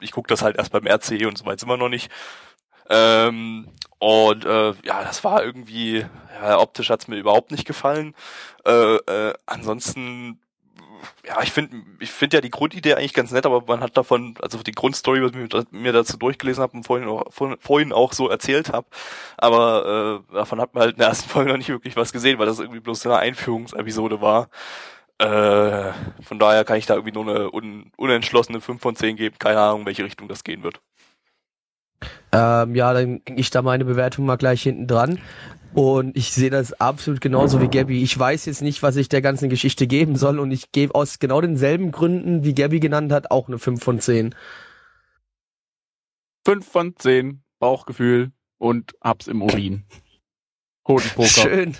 [0.00, 2.11] ich gucke das halt erst beim RCE und so weit sind wir noch nicht.
[2.90, 8.14] Ähm, und äh, ja, das war irgendwie, ja, optisch hat's mir überhaupt nicht gefallen.
[8.66, 10.40] Äh, äh, ansonsten
[11.26, 14.34] ja, ich finde ich finde ja die Grundidee eigentlich ganz nett, aber man hat davon,
[14.42, 18.12] also die Grundstory, was ich mir- dazu durchgelesen habe und vorhin auch, vor- vorhin auch
[18.12, 18.86] so erzählt habe,
[19.36, 22.38] aber äh, davon hat man halt in der ersten Folge noch nicht wirklich was gesehen,
[22.38, 24.48] weil das irgendwie bloß eine Einführungsepisode war.
[25.18, 29.36] Äh, von daher kann ich da irgendwie nur eine un, unentschlossene 5 von 10 geben,
[29.38, 30.80] keine Ahnung, welche Richtung das gehen wird.
[32.33, 35.18] Ähm, ja, dann ging ich da meine Bewertung mal gleich hinten dran.
[35.74, 38.02] Und ich sehe das absolut genauso wie Gabby.
[38.02, 41.18] Ich weiß jetzt nicht, was ich der ganzen Geschichte geben soll und ich gebe aus
[41.18, 44.37] genau denselben Gründen, wie Gabby genannt hat, auch eine 5 von 10.
[46.46, 49.85] 5 von 10, Bauchgefühl und hab's im Urin.
[50.88, 51.28] Hodenpoker.
[51.28, 51.76] Schön.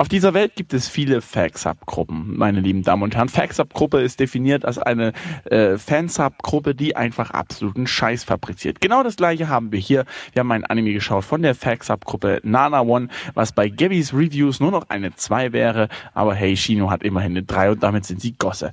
[0.00, 3.28] Auf dieser Welt gibt es viele Fagsub-Gruppen, meine lieben Damen und Herren.
[3.28, 5.12] Fagsub-Gruppe ist definiert als eine
[5.46, 8.80] äh, Fansub-Gruppe, die einfach absoluten Scheiß fabriziert.
[8.80, 10.04] Genau das gleiche haben wir hier.
[10.32, 14.70] Wir haben ein Anime geschaut von der Fagsub-Gruppe Nana One, was bei Gabbys Reviews nur
[14.70, 15.88] noch eine 2 wäre.
[16.14, 18.70] Aber hey, Shino hat immerhin eine 3 und damit sind sie Gosse.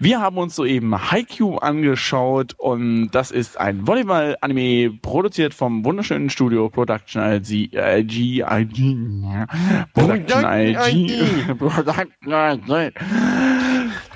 [0.00, 6.70] Wir haben uns soeben Haikyuu angeschaut und das ist ein Volleyball-Anime produziert vom wunderschönen Studio
[6.70, 8.96] Production IG, IG, IG,
[9.94, 12.92] Production IG, Production IG.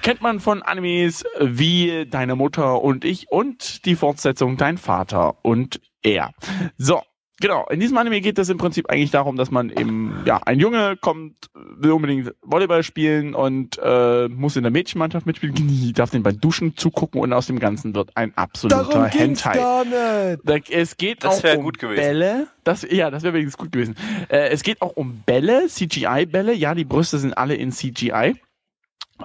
[0.02, 5.80] Kennt man von Animes wie Deine Mutter und ich und die Fortsetzung Dein Vater und
[6.02, 6.32] er.
[6.76, 7.02] So.
[7.44, 10.58] Genau, in diesem Anime geht es im Prinzip eigentlich darum, dass man eben, ja, ein
[10.58, 16.22] Junge kommt, will unbedingt Volleyball spielen und äh, muss in der Mädchenmannschaft mitspielen, darf den
[16.22, 19.58] beim Duschen zugucken und aus dem Ganzen wird ein absoluter Darum ging's Hentai.
[19.58, 20.40] gar nicht.
[20.42, 22.00] Da- Es geht Das auch um gut gewesen.
[22.00, 22.46] Bälle.
[22.64, 23.94] Das, ja, das wäre wenigstens gut gewesen.
[24.30, 26.54] Äh, es geht auch um Bälle, CGI-Bälle.
[26.54, 28.36] Ja, die Brüste sind alle in CGI.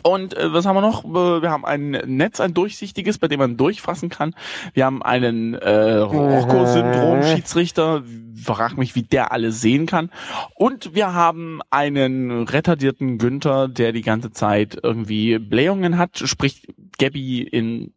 [0.03, 1.03] Und äh, was haben wir noch?
[1.03, 4.35] Äh, Wir haben ein Netz, ein durchsichtiges, bei dem man durchfassen kann.
[4.73, 8.03] Wir haben einen äh, Rocco-Syndrom-Schiedsrichter.
[8.41, 10.11] Frag mich, wie der alles sehen kann.
[10.55, 17.41] Und wir haben einen retardierten Günther, der die ganze Zeit irgendwie Blähungen hat, sprich Gabby
[17.41, 17.93] in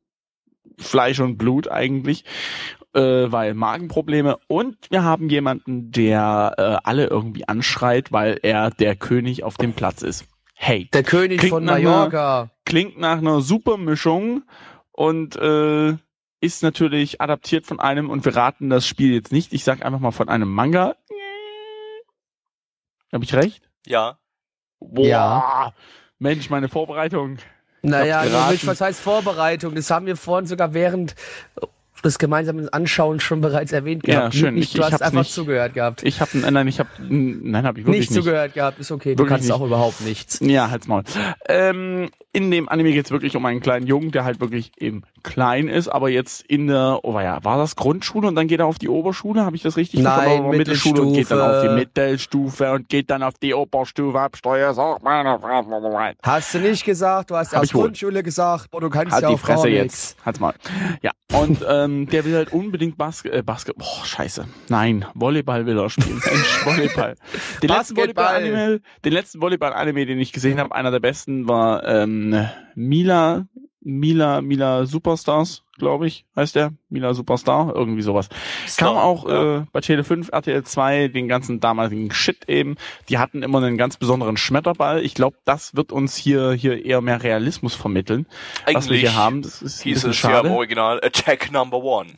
[0.79, 2.25] Fleisch und Blut eigentlich,
[2.95, 4.39] äh, weil Magenprobleme.
[4.49, 9.75] Und wir haben jemanden, der äh, alle irgendwie anschreit, weil er der König auf dem
[9.75, 10.27] Platz ist.
[10.65, 12.51] Hey, Der König Klingt von nach einer- Mallorca.
[12.65, 14.45] klingt nach einer super Mischung
[14.93, 15.97] und äh,
[16.41, 19.99] ist natürlich adaptiert von einem, und wir raten das Spiel jetzt nicht, ich sag einfach
[19.99, 20.95] mal von einem Manga.
[23.13, 23.69] Habe ich recht?
[23.87, 24.19] Ja.
[24.79, 25.73] Boah, Ja.
[26.21, 27.39] Mensch, meine Vorbereitung.
[27.83, 28.23] Naja.
[28.49, 29.75] Mensch, was heißt Vorbereitung?
[29.75, 31.17] Das haben wir vorhin sogar während
[32.03, 34.35] das gemeinsame Anschauen schon bereits erwähnt Ja, gehabt.
[34.35, 34.55] schön.
[34.55, 36.03] Nicht, Ich- du ich hast einfach nicht- zugehört gehabt.
[36.03, 38.23] Ich habe nein, ich habe nein, habe ich wirklich nicht nicht.
[38.23, 39.15] zugehört gehabt, ist okay.
[39.15, 39.53] Du Wirklich kannst nicht.
[39.55, 40.39] auch überhaupt nichts.
[40.41, 41.03] Ja, halt's Maul.
[41.49, 45.69] Ähm, in dem Anime geht's wirklich um einen kleinen Jungen, der halt wirklich eben klein
[45.69, 48.79] ist, aber jetzt in der, oh ja, war das Grundschule und dann geht er auf
[48.79, 49.45] die Oberschule?
[49.45, 50.45] Habe ich das richtig Nein, verstanden?
[50.47, 52.73] Aber Mittelschule und geht dann auf die Mittelstufe.
[52.73, 54.37] Und geht dann auf die Oberstufe ab.
[54.37, 55.63] Steuer, sag meine Frau.
[56.23, 57.73] Hast du nicht gesagt, du hast Hab erst.
[57.75, 60.17] Grundschule gesagt, aber du kannst Halt ja die auch gar Fresse jetzt.
[60.25, 60.55] Halt's mal.
[61.03, 61.11] Ja.
[61.39, 64.47] Und ähm, der will halt unbedingt Basket, äh, Basket, boah, scheiße.
[64.69, 66.21] Nein, Volleyball will er spielen.
[66.25, 67.15] Mensch, Volleyball.
[67.63, 68.43] Den letzten Basketball.
[68.43, 73.47] Volleyball-Anime, den letzten Volleyball-Anime, den ich gesehen habe, einer der besten war ähm, Mila,
[73.85, 76.73] Mila, Mila Superstars, glaube ich, heißt der.
[76.89, 78.29] Mila Superstar, irgendwie sowas.
[78.77, 79.59] Kam auch ja.
[79.59, 82.77] äh, bei Tele 5, RTL 2, den ganzen damaligen Shit eben.
[83.09, 85.03] Die hatten immer einen ganz besonderen Schmetterball.
[85.05, 89.17] Ich glaube, das wird uns hier hier eher mehr Realismus vermitteln, was wir Eigentlich hier
[89.17, 89.43] haben.
[89.43, 90.49] Das ist hieß es ja schade.
[90.49, 92.11] im Original Attack Number One.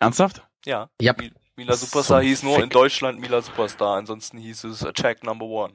[0.00, 0.42] Ernsthaft?
[0.64, 0.88] Ja.
[1.00, 1.12] Ja.
[1.12, 2.64] Mi- Mila Superstar So hieß nur fick.
[2.64, 5.74] in Deutschland Mila Superstar, ansonsten hieß es Attack Number One.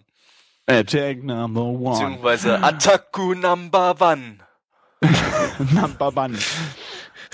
[0.65, 1.91] Attack number one.
[1.91, 4.37] Beziehungsweise Attaku Number One.
[5.73, 6.37] Number one.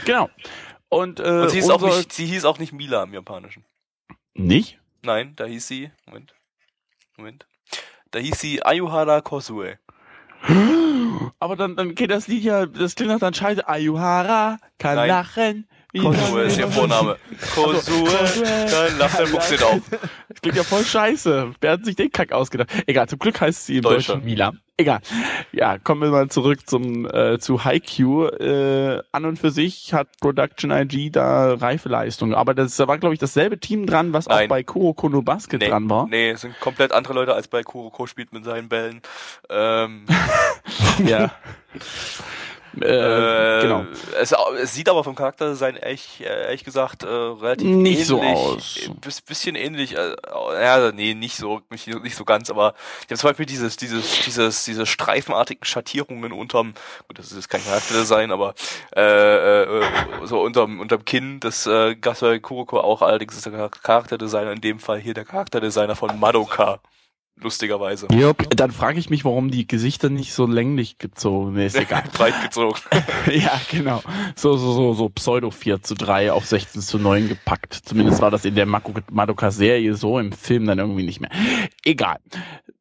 [0.06, 0.30] Genau.
[0.90, 3.64] Und, äh, Und sie hieß, auch nicht, sie hieß auch nicht Mila im Japanischen.
[4.34, 4.80] Nicht?
[5.04, 6.34] Nein, da hieß sie, Moment,
[7.18, 7.46] Moment.
[8.12, 9.78] Da hieß sie Ayuhara Kosue.
[11.40, 13.68] Aber dann, dann geht das Lied ja, das klingt nach dann scheiße.
[13.68, 15.10] Ayuhara kann Nein.
[15.10, 15.68] lachen.
[15.94, 17.18] wie Kosue ist ihr Vorname.
[17.54, 18.10] Kosue,
[18.72, 19.82] dann lacht der Fuchs nicht auf.
[20.30, 21.54] Das klingt ja voll scheiße.
[21.62, 22.70] Wer hat sich den Kack ausgedacht?
[22.88, 23.84] Egal, zum Glück heißt sie im.
[23.84, 24.54] Deutschen Mila.
[24.80, 25.02] Egal.
[25.52, 28.28] Ja, kommen wir mal zurück zum äh, zu Haikyuu.
[28.28, 32.34] Äh, an und für sich hat Production IG da reife Leistung.
[32.34, 34.48] Aber das da war, glaube ich, dasselbe Team dran, was auch Nein.
[34.48, 36.08] bei Kuroko no Basket Nee, dran war.
[36.08, 39.02] nee, es sind komplett andere Leute als bei Kuroko spielt mit seinen Bällen.
[39.50, 40.06] Ähm,
[41.06, 41.32] Ja.
[42.82, 43.86] äh, äh, genau.
[44.20, 48.08] Es, es sieht aber vom Charakter sein echt, äh, ehrlich gesagt, äh, relativ Nicht ähnlich.
[48.08, 48.78] so aus.
[48.78, 49.96] Äh, Bis, bisschen ähnlich.
[49.98, 50.16] Äh,
[50.62, 52.74] ja, nee, nicht so, nicht, nicht so ganz, aber
[53.08, 56.74] die haben zum Beispiel dieses, dieses, dieses, diese streifenartigen Schattierungen unterm,
[57.08, 58.54] gut, das ist kein Charakterdesign, aber
[58.96, 59.84] äh, äh,
[60.24, 61.40] so unterm, unterm Kinn.
[61.40, 65.26] Das äh, gab's bei Kuroko auch, allerdings ist der Charakterdesigner in dem Fall hier der
[65.26, 66.80] Charakterdesigner von Madoka.
[67.42, 68.08] Lustigerweise.
[68.12, 68.50] Jupp.
[68.56, 71.76] Dann frage ich mich, warum die Gesichter nicht so länglich gezogen Nee, ist.
[71.80, 72.04] Egal.
[72.14, 72.80] Breit gezogen.
[73.32, 74.02] ja, genau.
[74.36, 77.74] So, so, so, so Pseudo 4 zu 3 auf 16 zu 9 gepackt.
[77.74, 81.32] Zumindest war das in der Madoka-Serie so, im Film dann irgendwie nicht mehr.
[81.84, 82.18] Egal.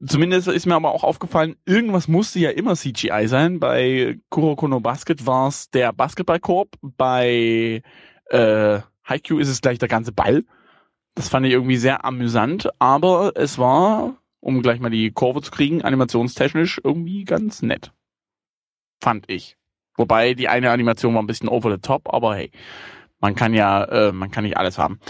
[0.05, 3.59] Zumindest ist mir aber auch aufgefallen, irgendwas musste ja immer CGI sein.
[3.59, 7.83] Bei Kuroko no Basket war es der Basketballkorb, bei
[8.31, 10.45] äh, Haikyuu ist es gleich der ganze Ball.
[11.15, 15.51] Das fand ich irgendwie sehr amüsant, aber es war, um gleich mal die Kurve zu
[15.51, 17.93] kriegen, animationstechnisch irgendwie ganz nett.
[19.01, 19.57] Fand ich.
[19.97, 22.51] Wobei die eine Animation war ein bisschen over the top, aber hey,
[23.21, 25.01] man kann ja, äh, man kann nicht alles haben.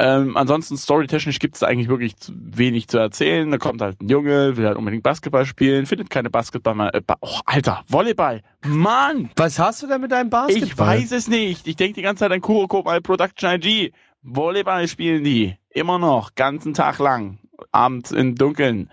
[0.00, 3.50] Ähm, ansonsten storytechnisch gibt es eigentlich wirklich wenig zu erzählen.
[3.50, 6.90] Da kommt halt ein Junge, will halt unbedingt Basketball spielen, findet keine Basketball.
[6.92, 8.42] Äh, ba oh, Alter, Volleyball.
[8.64, 10.68] Mann, Was hast du denn mit deinem Basketball?
[10.68, 11.66] ich weiß es nicht.
[11.66, 13.92] Ich denke die ganze Zeit an Kuroko bei Production IG.
[14.22, 15.56] Volleyball spielen die.
[15.70, 16.36] Immer noch.
[16.36, 17.38] Ganzen Tag lang.
[17.72, 18.90] Abends im Dunkeln.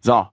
[0.00, 0.26] So.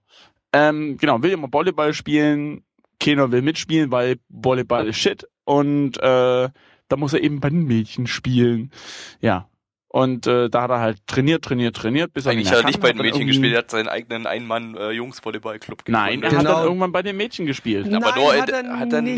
[0.52, 2.64] Ähm, genau, will immer Volleyball spielen.
[3.00, 5.26] Keiner will mitspielen, weil Volleyball ist shit.
[5.44, 6.50] Und äh,
[6.88, 8.70] da muss er eben bei den Mädchen spielen.
[9.20, 9.48] Ja.
[9.94, 12.66] Und äh, da hat er halt trainiert, trainiert, trainiert, bis er Eigentlich mehr hat er
[12.68, 16.32] nicht bei den Mädchen gespielt, er hat seinen eigenen Ein-Mann-Jungs-Volleyball-Club Nein, er gegründet.
[16.32, 16.54] hat Genau.
[16.56, 17.86] dann irgendwann bei den Mädchen gespielt.
[17.86, 19.16] Nein, aber nur hat er, er hat er nicht.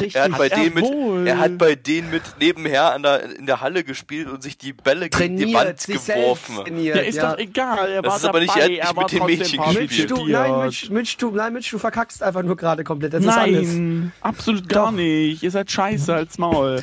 [0.00, 0.14] nicht.
[0.16, 1.26] Er hat bei Hat er denen mit, wohl.
[1.26, 4.72] er hat bei denen mit nebenher an der, in der Halle gespielt und sich die
[4.72, 6.56] Bälle gegen die trainiert, Wand sich geworfen.
[6.64, 6.96] trainiert.
[6.96, 7.90] Ja, ist doch egal.
[7.90, 8.60] Er Das war ist aber nicht- dabei.
[8.60, 10.10] er hat nicht er war mit den trotzdem Mädchen Mitch, gespielt.
[10.10, 10.64] du, nein.
[10.64, 13.12] Mitch, Mitch, du, nein, Mitch, du verkackst einfach nur gerade komplett.
[13.12, 13.74] Das ist alles.
[13.74, 14.92] Nein, absolut gar Doch.
[14.92, 15.42] nicht.
[15.42, 16.82] Ihr seid scheiße als Maul.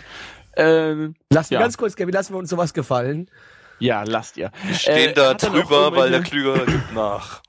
[0.56, 1.62] Ähm, Lass mir Ja.
[1.62, 3.30] ganz kurz, Gabi, lassen wir uns sowas gefallen.
[3.80, 4.52] ja, lasst ihr.
[4.74, 7.42] Stehen Äh, da drüber, weil der Klügere gibt nach.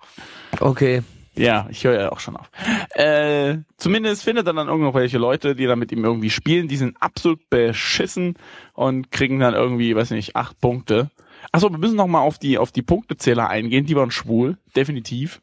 [0.60, 1.02] Okay.
[1.38, 2.50] Ja, ich höre ja auch schon auf.
[2.94, 6.66] Äh, zumindest findet er dann irgendwelche Leute, die dann mit ihm irgendwie spielen.
[6.66, 8.36] Die sind absolut beschissen
[8.72, 11.10] und kriegen dann irgendwie, weiß nicht, acht Punkte.
[11.52, 13.84] Achso, wir müssen noch mal auf die, auf die Punktezähler eingehen.
[13.84, 15.42] Die waren schwul, definitiv.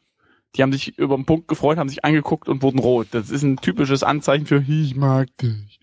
[0.56, 3.08] Die haben sich über den Punkt gefreut, haben sich angeguckt und wurden rot.
[3.12, 5.78] Das ist ein typisches Anzeichen für ich mag dich.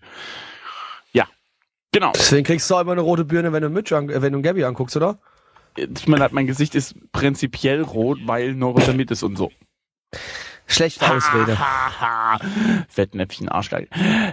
[1.92, 2.12] Genau.
[2.14, 4.42] Deswegen kriegst du auch immer eine rote Birne, wenn du Mitch an, äh, wenn du
[4.42, 5.18] Gabi anguckst, oder?
[6.06, 9.50] Mir leid, mein Gesicht ist prinzipiell rot, weil Neurodermitis und so.
[10.66, 11.58] Schlechte Ausrede.
[12.88, 13.88] Fettnäpfchen, Arschgeil.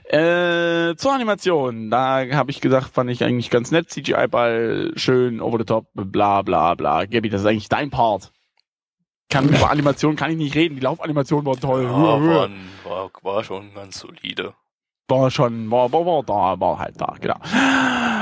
[0.05, 1.89] Äh, zur Animation.
[1.89, 3.89] Da habe ich gesagt, fand ich eigentlich ganz nett.
[3.89, 7.05] CGI-Ball, schön, over the top, bla bla bla.
[7.05, 8.31] Gabi, das ist eigentlich dein Part.
[9.29, 10.75] Kann, über Animation kann ich nicht reden.
[10.75, 11.83] Die Laufanimationen waren toll.
[11.83, 12.49] Ja, war,
[12.83, 14.53] war, war schon ganz solide.
[15.09, 17.39] War schon, war, war, war da, war halt da, genau.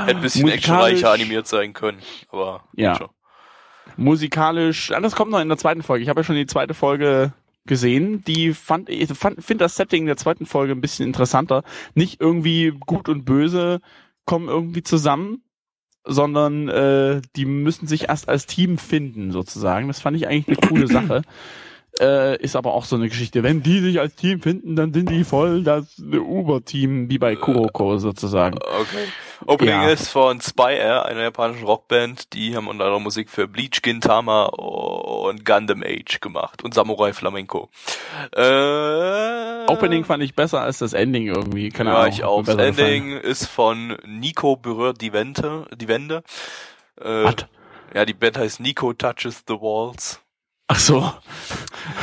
[0.06, 1.98] Hätte ein bisschen actionreicher animiert sein können,
[2.30, 2.94] aber Ja.
[2.96, 3.08] schon.
[3.96, 6.02] Musikalisch, ah, das kommt noch in der zweiten Folge.
[6.02, 7.32] Ich habe ja schon die zweite Folge
[7.66, 8.22] gesehen.
[8.24, 11.62] Die fand ich fand, finde das Setting der zweiten Folge ein bisschen interessanter.
[11.94, 13.80] Nicht irgendwie gut und böse
[14.24, 15.42] kommen irgendwie zusammen,
[16.04, 19.88] sondern äh, die müssen sich erst als Team finden sozusagen.
[19.88, 21.22] Das fand ich eigentlich eine coole Sache.
[22.00, 23.42] Äh, ist aber auch so eine Geschichte.
[23.42, 27.98] Wenn die sich als Team finden, dann sind die voll das Uber-Team, wie bei Kuroko
[27.98, 28.58] sozusagen.
[28.58, 29.08] Okay.
[29.46, 29.88] Opening Ja.
[29.88, 32.32] ist von Spy Air, einer japanischen Rockband.
[32.34, 37.68] Die haben unter anderem Musik für Bleach, Gintama und Gundam Age gemacht und Samurai Flamenco.
[38.32, 41.68] Äh, Opening fand ich besser als das Ending irgendwie.
[41.70, 42.12] Keine ja, Ahnung.
[42.12, 42.44] ich auch.
[42.44, 42.92] Das besser gefallen.
[42.92, 45.66] Ending ist von Nico berührt die Wände.
[45.76, 46.22] Die Wände.
[47.00, 47.24] Äh,
[47.94, 50.20] ja, die Band heißt Nico Touches the Walls.
[50.68, 51.12] Ach so.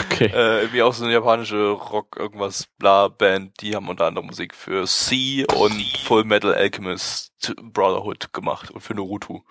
[0.06, 0.26] Okay.
[0.26, 4.54] Äh, irgendwie auch so eine japanische Rock irgendwas bla Band, die haben unter anderem Musik
[4.56, 9.44] für C und Full Metal Alchemist Brotherhood gemacht und für Naruto.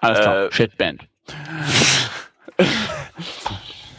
[0.00, 0.44] Alles klar.
[0.46, 1.06] äh, Shitband.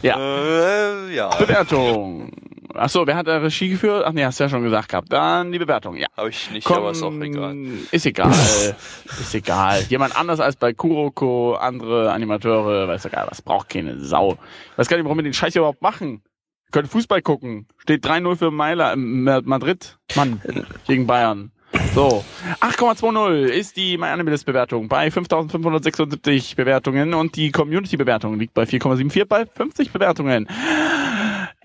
[0.02, 0.18] Ja.
[0.18, 2.30] Äh, ja, Bewertung.
[2.78, 4.04] Ach so, wer hat da Regie geführt?
[4.06, 5.12] Ach nee, hast du ja schon gesagt gehabt.
[5.12, 6.06] Dann die Bewertung, ja.
[6.16, 7.56] habe ich nicht, Komm, aber ist auch egal.
[7.90, 8.32] Ist egal.
[9.20, 9.82] ist egal.
[9.88, 14.38] Jemand anders als bei Kuroko, andere Animateure, weiß ja gar was, braucht keine Sau.
[14.76, 16.22] Weiß gar nicht, warum wir den Scheiß überhaupt machen.
[16.66, 17.66] Wir können Fußball gucken.
[17.78, 19.98] Steht 3-0 für Mailand, äh, Madrid.
[20.14, 20.40] Mann,
[20.86, 21.52] gegen Bayern.
[21.94, 22.24] So.
[22.60, 29.92] 8,20 ist die MyAnimalist-Bewertung bei 5576 Bewertungen und die Community-Bewertung liegt bei 4,74 bei 50
[29.92, 30.46] Bewertungen.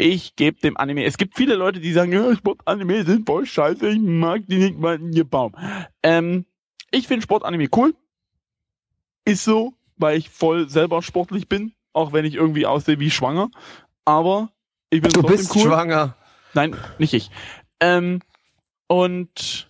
[0.01, 1.05] Ich gebe dem Anime.
[1.05, 4.79] Es gibt viele Leute, die sagen, ja, Sportanime sind voll scheiße, ich mag die nicht
[4.79, 5.53] mal in ihr Baum.
[6.01, 6.45] Ähm,
[6.89, 7.93] ich finde Sportanime cool.
[9.25, 13.51] Ist so, weil ich voll selber sportlich bin, auch wenn ich irgendwie aussehe wie schwanger.
[14.03, 14.49] Aber
[14.89, 15.67] ich bin Du bist cool.
[15.67, 16.17] schwanger.
[16.55, 17.29] Nein, nicht ich.
[17.79, 18.21] Ähm,
[18.87, 19.69] und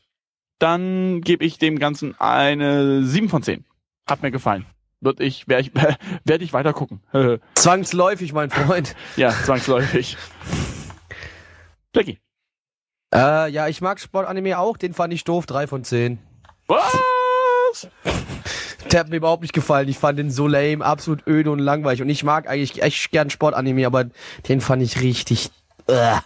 [0.59, 3.65] dann gebe ich dem Ganzen eine 7 von 10.
[4.09, 4.65] Hat mir gefallen.
[5.01, 5.71] Wird ich, werde ich,
[6.23, 7.01] werde ich weiter gucken.
[7.55, 8.95] Zwangsläufig, mein Freund.
[9.17, 10.15] ja, zwangsläufig.
[11.91, 12.19] Blackie.
[13.13, 14.77] Äh, ja, ich mag Sportanime auch.
[14.77, 15.45] Den fand ich doof.
[15.45, 16.19] Drei von zehn.
[16.67, 17.89] Was?
[18.91, 19.89] Der hat mir überhaupt nicht gefallen.
[19.89, 22.01] Ich fand den so lame, absolut öde und langweilig.
[22.01, 24.05] Und ich mag eigentlich echt gern Sportanime, aber
[24.47, 25.49] den fand ich richtig.
[25.87, 26.17] Äh.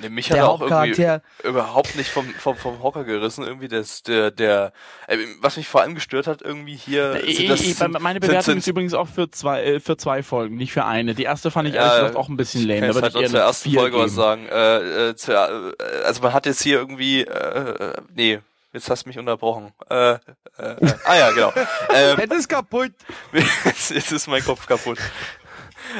[0.00, 3.44] Nee, mich hat Der er auch irgendwie überhaupt nicht vom, vom, vom Hocker gerissen.
[3.44, 4.72] Irgendwie das, der, der,
[5.06, 7.22] äh, was mich vor allem gestört hat, irgendwie hier.
[7.24, 9.96] Ich, sind das- ich, sind- meine Bewertung sind- ist übrigens auch für zwei, äh, für
[9.96, 11.14] zwei Folgen, nicht für eine.
[11.14, 12.88] Die erste fand ich Ja, ehrlich gesagt auch ein bisschen lame.
[12.90, 14.14] Ich ich halt noch zur ersten vier Folge was geben.
[14.16, 14.46] sagen.
[14.46, 18.40] Äh, äh, zu, äh, also man hat jetzt hier irgendwie, äh, äh, nee,
[18.72, 19.72] jetzt hast du mich unterbrochen.
[19.90, 20.16] Äh, äh,
[20.58, 21.52] äh, ah ja, genau.
[21.94, 22.92] ähm, Jetzt ist kaputt.
[23.64, 24.98] jetzt, jetzt ist mein Kopf kaputt.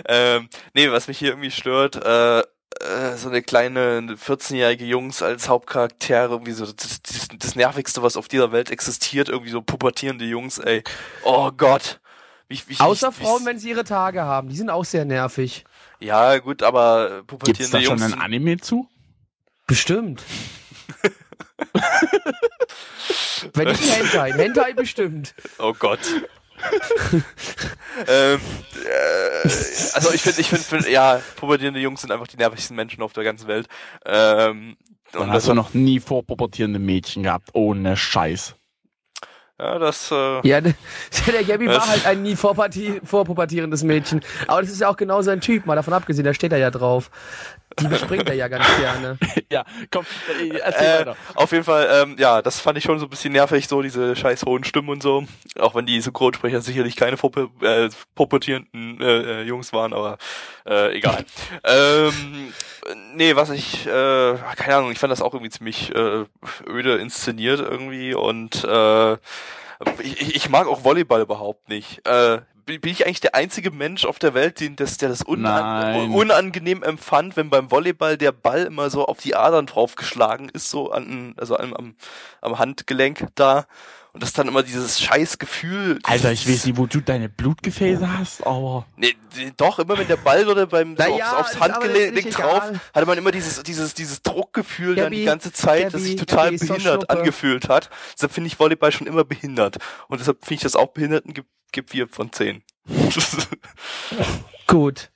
[0.06, 2.42] Ähm, nee, was mich hier irgendwie stört, äh,
[2.80, 8.16] äh, so eine kleine 14-jährige Jungs als Hauptcharaktere, irgendwie so das, das, das nervigste, was
[8.16, 10.84] auf dieser Welt existiert, irgendwie so pubertierende Jungs, ey.
[11.24, 12.00] Oh Gott.
[12.48, 14.48] Wie, wie, Außer wie, Frauen, wenn sie ihre Tage haben.
[14.48, 15.64] Die sind auch sehr nervig.
[16.00, 18.12] Ja, gut, aber äh, Gibt's pubertierende da schon Jungs.
[18.12, 18.88] ein Anime zu?
[19.66, 20.22] Bestimmt.
[23.52, 24.32] wenn nicht Hentai.
[24.32, 25.34] Hentai bestimmt.
[25.58, 26.00] Oh Gott.
[28.08, 28.40] ähm,
[28.84, 29.48] äh,
[29.94, 33.12] also ich finde, ich finde, find, ja, pubertierende Jungs sind einfach die nervigsten Menschen auf
[33.12, 33.66] der ganzen Welt.
[34.04, 34.76] Ähm,
[35.12, 37.50] Dann und hast das, du noch nie vorpubertierende Mädchen gehabt.
[37.52, 38.54] Ohne Scheiß.
[39.58, 40.74] ja, das, äh, Ja, der,
[41.26, 44.22] der Gabby war halt ein nie vorpubertierendes Mädchen.
[44.46, 46.70] Aber das ist ja auch genau sein Typ, mal davon abgesehen, da steht er ja
[46.70, 47.10] drauf.
[47.81, 49.18] Die bespringt er ja ganz gerne.
[49.52, 50.04] ja, komm,
[50.40, 51.16] äh, erzähl äh, weiter.
[51.35, 54.16] auf jeden Fall, ähm, ja, das fand ich schon so ein bisschen nervig, so diese
[54.16, 55.24] scheiß hohen Stimmen und so.
[55.59, 60.18] Auch wenn die Synchronsprecher sicherlich keine vorpu- äh, pubertierenden äh, äh, Jungs waren, aber
[60.66, 61.24] äh, egal.
[61.64, 62.52] ähm,
[63.14, 66.24] nee, was ich, äh, keine Ahnung, ich fand das auch irgendwie ziemlich äh,
[66.66, 69.12] öde inszeniert irgendwie und äh,
[70.02, 72.07] ich, ich- ich mag auch Volleyball überhaupt nicht.
[72.07, 72.40] Äh,
[72.76, 76.11] bin ich eigentlich der einzige Mensch auf der Welt, den das, der das unan Nein.
[76.11, 80.90] unangenehm empfand, wenn beim Volleyball der Ball immer so auf die Adern draufgeschlagen ist, so
[80.90, 81.94] an, also am, am,
[82.42, 83.66] am Handgelenk da.
[84.12, 85.98] Und das dann immer dieses scheiß Gefühl.
[86.02, 88.87] Alter, ich weiß nicht, wo du deine Blutgefäße hast, aber...
[88.96, 92.64] Nee, nee, doch, immer wenn der Ball oder beim so Naja, aufs, aufs Handgelenk drauf,
[92.68, 92.81] egal.
[92.94, 96.16] hatte man immer dieses, dieses, dieses Druckgefühl dann die Gabi, ganze Zeit, das Gabi, sich
[96.16, 97.90] total Gabi, behindert angefühlt hat.
[98.14, 99.76] Deshalb finde ich Volleyball schon immer behindert.
[100.09, 101.35] Und deshalb finde ich das auch behindert und
[101.72, 102.62] gib, vier von zehn.
[104.66, 105.11] Gut.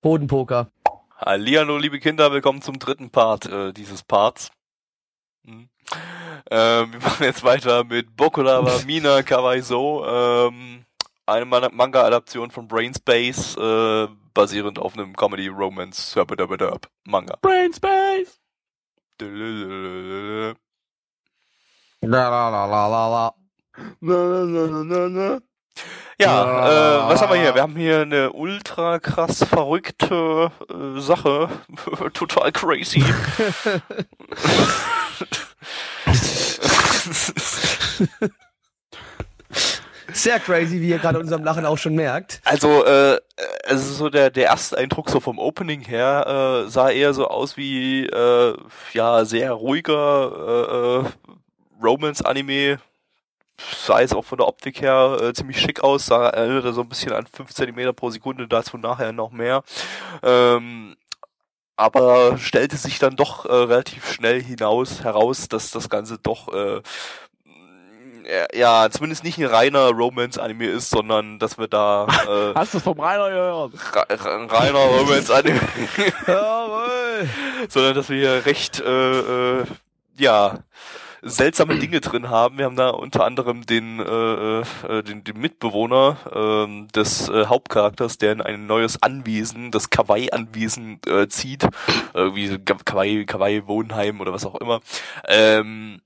[0.00, 0.70] Bodenpoker.
[1.16, 4.50] Hallihallo, liebe Kinder, willkommen zum dritten Part äh, dieses Parts.
[5.44, 5.68] Hm.
[6.50, 10.86] Ähm, wir machen jetzt weiter mit Bokulava Mina Kawaiso, ähm,
[11.26, 16.16] eine Man- Manga-Adaption von Brainspace, äh, basierend auf einem Comedy-Romance
[17.04, 17.36] Manga.
[17.42, 18.40] Brain Space!
[22.02, 23.34] La la la la la
[24.00, 25.40] la.
[26.18, 27.54] Ja, äh, was haben wir hier?
[27.54, 31.48] Wir haben hier eine ultra krass verrückte äh, Sache.
[32.12, 33.02] Total crazy.
[40.12, 42.40] Sehr crazy, wie ihr gerade unserem Lachen auch schon merkt.
[42.44, 43.18] Also, äh,
[43.64, 47.56] also so der, der erste Eindruck so vom Opening her äh, sah eher so aus
[47.56, 48.56] wie äh,
[48.92, 51.10] ja sehr ruhiger äh, äh,
[51.82, 52.78] Romance-Anime.
[53.76, 56.88] Sah jetzt auch von der Optik her äh, ziemlich schick aus, sah erinnerte so ein
[56.88, 59.62] bisschen an 5 cm pro Sekunde, dazu nachher noch mehr.
[60.22, 60.96] Ähm,
[61.76, 66.82] aber stellte sich dann doch äh, relativ schnell hinaus heraus, dass das Ganze doch äh,
[68.54, 72.84] ja, zumindest nicht ein reiner Romance-Anime ist, sondern dass wir da äh, Hast du es
[72.84, 73.72] vom Rainer gehört?
[73.94, 75.60] re- reiner Romance-Anime,
[76.26, 77.28] Jawohl.
[77.68, 79.64] sondern dass wir hier recht äh, äh,
[80.16, 80.58] ja
[81.22, 82.58] seltsame Dinge drin haben.
[82.58, 88.18] Wir haben da unter anderem den äh, äh, den, den Mitbewohner ähm, des äh, Hauptcharakters,
[88.18, 91.66] der in ein neues Anwesen, das Kawaii-Anwesen äh, zieht,
[92.14, 94.80] irgendwie Kawaii Kawaii Wohnheim oder was auch immer.
[95.26, 96.00] Ähm,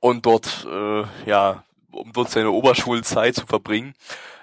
[0.00, 3.94] und dort äh, ja um dort seine Oberschulzeit zu verbringen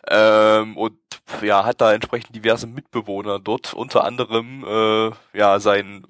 [0.10, 0.98] ähm, und
[1.42, 6.06] ja hat da entsprechend diverse Mitbewohner dort unter anderem äh, ja sein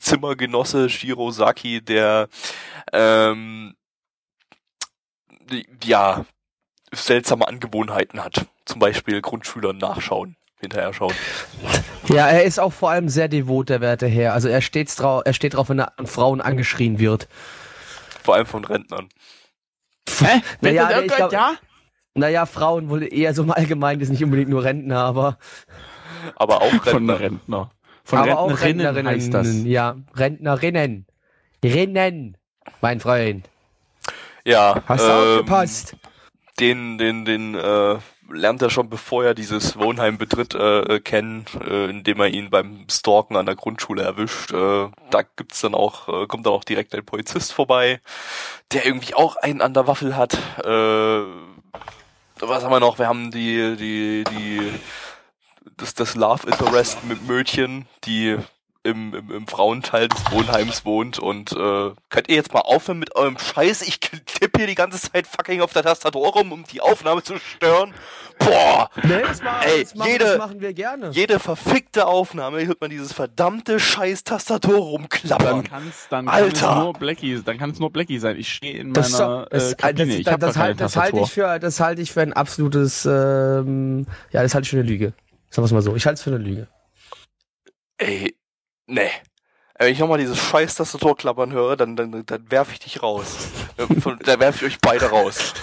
[0.00, 2.28] Zimmergenosse Shirosaki der
[2.92, 3.74] ähm,
[5.82, 6.24] ja
[6.92, 11.14] seltsame Angewohnheiten hat zum Beispiel Grundschülern nachschauen hinterher schauen
[12.08, 14.32] Ja, er ist auch vor allem sehr devot, der werte Herr.
[14.32, 17.28] Also er steht drauf, er steht drauf, wenn er an Frauen angeschrien wird.
[18.22, 19.08] vor allem von Rentnern
[20.08, 20.42] Hä?
[20.60, 21.54] Wenn Naja, ich glaub- ja?
[22.14, 25.36] Naja, Frauen wohl eher so im Allgemeinen, das ist nicht unbedingt nur Rentner, aber,
[26.36, 27.70] aber auch Von Rentner Rentner.
[28.04, 29.12] Von aber auch Rentnerinnen Rentnerinnen.
[29.12, 29.64] heißt das.
[29.64, 31.06] Ja, Rentnerinnen.
[31.64, 32.36] Rinnen,
[32.82, 33.48] mein Freund.
[34.44, 35.96] ja Hast du ähm, aufgepasst?
[36.60, 37.96] den, den, den äh,
[38.30, 42.50] lernt er schon bevor er dieses Wohnheim betritt äh, äh, kennen, äh, indem er ihn
[42.50, 44.52] beim Stalken an der Grundschule erwischt.
[44.52, 48.00] Äh, da gibt's dann auch, äh, kommt dann auch direkt ein Polizist vorbei,
[48.72, 50.34] der irgendwie auch einen an der Waffel hat.
[50.64, 51.22] Äh,
[52.40, 52.98] was haben wir noch?
[52.98, 54.72] Wir haben die, die, die,
[55.76, 58.36] das, das Love Interest mit Mädchen, die
[58.86, 63.16] im, im, im Frauenteil des Wohnheims wohnt und äh, könnt ihr jetzt mal aufhören mit
[63.16, 63.80] eurem Scheiß?
[63.80, 67.38] Ich tippe hier die ganze Zeit fucking auf der Tastatur rum, um die Aufnahme zu
[67.38, 67.94] stören.
[68.38, 68.90] Boah!
[69.02, 71.08] Nee, das, ma- ey, das, machen, jede- das machen wir gerne.
[71.12, 75.62] Jede verfickte Aufnahme hört man dieses verdammte scheiß Tastatur Dann rumklappern.
[75.64, 76.82] kann's, dann kann es Alter!
[76.82, 78.36] nur Blackie, dann kann es nur Blackie sein.
[78.36, 80.06] Ich stehe in Das, meiner das, äh, Kabine.
[80.08, 83.06] das, ich habe das, halt, das halte ich für, das halte ich für ein absolutes,
[83.06, 85.14] ähm, ja, das halte ich für eine Lüge.
[85.54, 85.94] Sagen wir es mal so.
[85.94, 86.66] Ich halte es für eine Lüge.
[87.98, 88.36] Ey,
[88.88, 89.08] nee.
[89.78, 93.36] Wenn ich nochmal dieses scheiß Tastatur klappern höre, dann, dann, dann werf ich dich raus.
[93.76, 95.54] Äh, Von, da werf ich euch beide raus.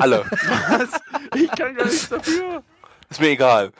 [0.00, 0.24] Alle.
[0.30, 1.00] Was?
[1.36, 2.64] Ich kann gar nichts dafür.
[3.08, 3.70] Ist mir egal.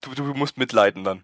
[0.00, 1.22] Du, du musst mitleiden dann.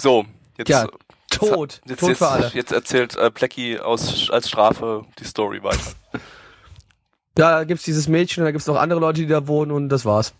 [0.00, 0.24] So,
[0.56, 0.86] jetzt, Ja,
[1.30, 1.80] Tot.
[1.86, 2.48] jetzt, Tot jetzt, für alle.
[2.54, 5.94] jetzt erzählt äh, Plecky aus, als Strafe die Story weiter.
[7.34, 10.04] Da gibt's dieses Mädchen und da gibt's noch andere Leute, die da wohnen und das
[10.04, 10.32] war's.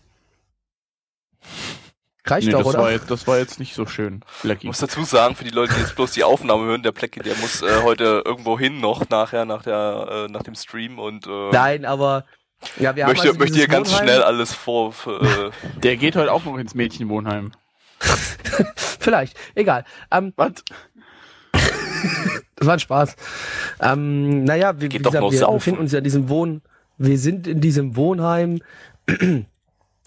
[2.27, 2.79] Reicht Nee, doch, das, oder?
[2.79, 4.65] war jetzt, das war jetzt nicht so schön, Ich Blackie.
[4.67, 7.35] muss dazu sagen, für die Leute, die jetzt bloß die Aufnahme hören, der Plecky, der
[7.37, 11.51] muss äh, heute irgendwo hin noch, nachher, nach der, äh, nach dem Stream und äh,
[11.51, 12.25] Nein, aber
[12.79, 14.03] ja, wir möchte, haben also möchte hier ganz Wohnheim.
[14.07, 15.51] schnell alles vor, für, äh,
[15.83, 17.51] Der geht heute auch noch ins Mädchenwohnheim.
[18.99, 19.85] Vielleicht, egal.
[20.09, 20.53] Ähm, Was?
[22.55, 23.15] das war ein Spaß.
[23.81, 25.57] Ähm, naja, wir, wie Geht doch gesagt, wir saufen.
[25.57, 26.63] befinden uns ja in diesem Wohn,
[26.97, 28.61] wir sind in diesem Wohnheim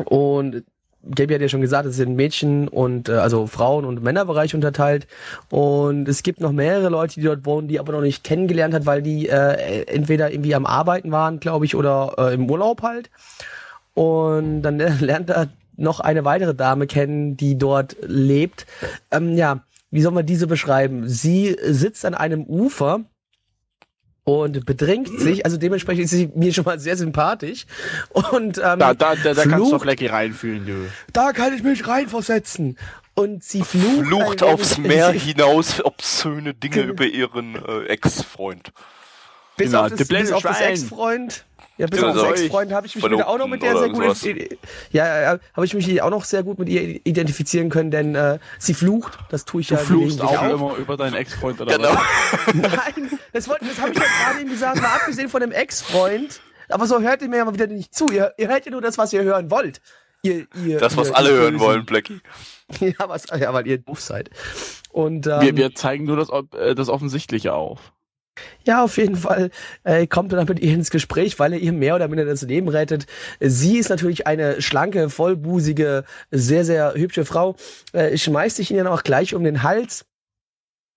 [0.05, 0.64] und
[1.05, 5.07] Gabi hat ja schon gesagt, es sind Mädchen und äh, also Frauen- und Männerbereich unterteilt
[5.51, 8.86] und es gibt noch mehrere Leute, die dort wohnen, die aber noch nicht kennengelernt hat,
[8.86, 13.11] weil die äh, entweder irgendwie am Arbeiten waren, glaube ich, oder äh, im Urlaub halt.
[13.94, 18.66] Und dann lernt er noch eine weitere Dame kennen, die dort lebt.
[19.11, 21.09] Ähm, ja, wie soll man diese beschreiben?
[21.09, 23.01] Sie sitzt an einem Ufer
[24.29, 27.64] und bedrängt sich, also dementsprechend ist sie mir schon mal sehr sympathisch.
[28.12, 30.74] Und ähm, Da, da, da, da kannst du flucht- doch Blackie reinfühlen, du.
[31.12, 32.76] da kann ich mich reinversetzen.
[33.14, 36.93] Und sie flucht, flucht aufs Meer hinaus obszöne Dinge Genau.
[36.93, 38.72] über ihren äh, Ex-Freund.
[39.59, 40.61] Bis Genau, auf das, bis auf das.
[40.61, 41.45] Ex-Freund.
[41.77, 43.89] Ja, bis Ja, auf das Ex-Freund habe ich mich wieder auch noch mit der sehr
[43.91, 44.17] gut,
[44.91, 48.75] ja, habe ich mich auch noch sehr gut mit ihr identifizieren können, denn äh, sie
[48.75, 49.19] flucht.
[49.31, 51.91] Das tue ich Du ja fluchst auch gelegentlich immer über deinen Ex-Freund oder Genau.
[51.91, 52.55] was?
[52.55, 56.41] Nein, das, wollte- das habe ich ja gerade eben gesagt, mal abgesehen von dem Ex-Freund.
[56.71, 58.07] Aber so hört ihr mir ja mal wieder nicht zu.
[58.11, 59.81] Ihr, ihr hört ja nur das, was ihr hören wollt.
[60.23, 62.21] ihr, ihr, Das, was ihr, alle hören wollen, Blackie.
[62.81, 64.29] Ja, was, ja, weil ihr doof seid.
[64.93, 67.93] Und ähm, Wir, wir zeigen nur das, äh, das Offensichtliche auf.
[68.64, 69.51] Ja, auf jeden Fall
[69.84, 72.43] äh, kommt er dann mit ihr ins Gespräch, weil er ihr mehr oder minder das
[72.43, 73.07] Leben rettet.
[73.41, 77.57] Sie ist natürlich eine schlanke, vollbusige, sehr, sehr hübsche Frau.
[77.93, 80.05] Äh, schmeißt sich ihn dann auch gleich um den Hals.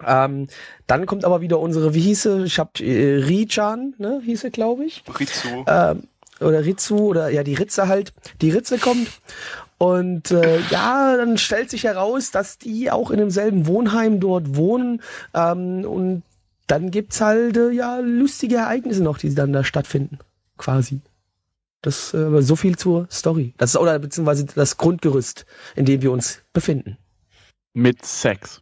[0.05, 0.47] Ähm,
[0.87, 2.43] dann kommt aber wieder unsere, wie hieß sie?
[2.43, 5.03] Ich hab äh, Richan, ne, hieß sie, glaube ich.
[5.19, 5.65] Ritsu.
[5.67, 6.03] Ähm,
[6.39, 8.13] oder Ritsu oder ja, die Ritze halt.
[8.41, 9.07] Die Ritze kommt.
[9.77, 15.01] Und äh, ja, dann stellt sich heraus, dass die auch in demselben Wohnheim dort wohnen.
[15.33, 16.23] Ähm, und
[16.72, 20.19] dann gibt's halt äh, ja lustige Ereignisse noch, die dann da stattfinden.
[20.57, 21.01] Quasi.
[21.82, 23.53] Das äh, so viel zur Story.
[23.57, 25.45] Das ist oder beziehungsweise das Grundgerüst,
[25.76, 26.97] in dem wir uns befinden.
[27.74, 28.61] Mit Sex.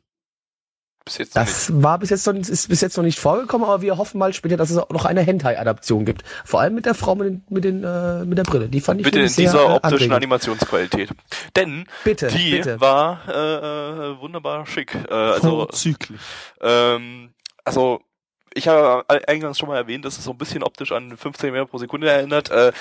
[1.05, 1.51] Bis jetzt noch nicht.
[1.51, 4.33] Das war bis jetzt noch, ist bis jetzt noch nicht vorgekommen, aber wir hoffen mal
[4.33, 6.23] später, dass es auch noch eine Hentai-Adaption gibt.
[6.45, 8.69] Vor allem mit der Frau mit, den, mit, den, äh, mit der Brille.
[8.69, 10.13] Die fand ich Bitte in sehr, dieser äh, optischen anregend.
[10.13, 11.09] Animationsqualität.
[11.55, 12.79] Denn Bitte, die bitte.
[12.81, 14.95] war äh, äh, wunderbar schick.
[14.95, 16.19] Äh, also, Vorzüglich.
[16.61, 17.33] ähm,
[17.65, 18.01] also
[18.53, 21.65] ich habe eingangs schon mal erwähnt, dass es so ein bisschen optisch an 15 Meter
[21.65, 22.49] pro Sekunde erinnert.
[22.49, 22.71] Äh,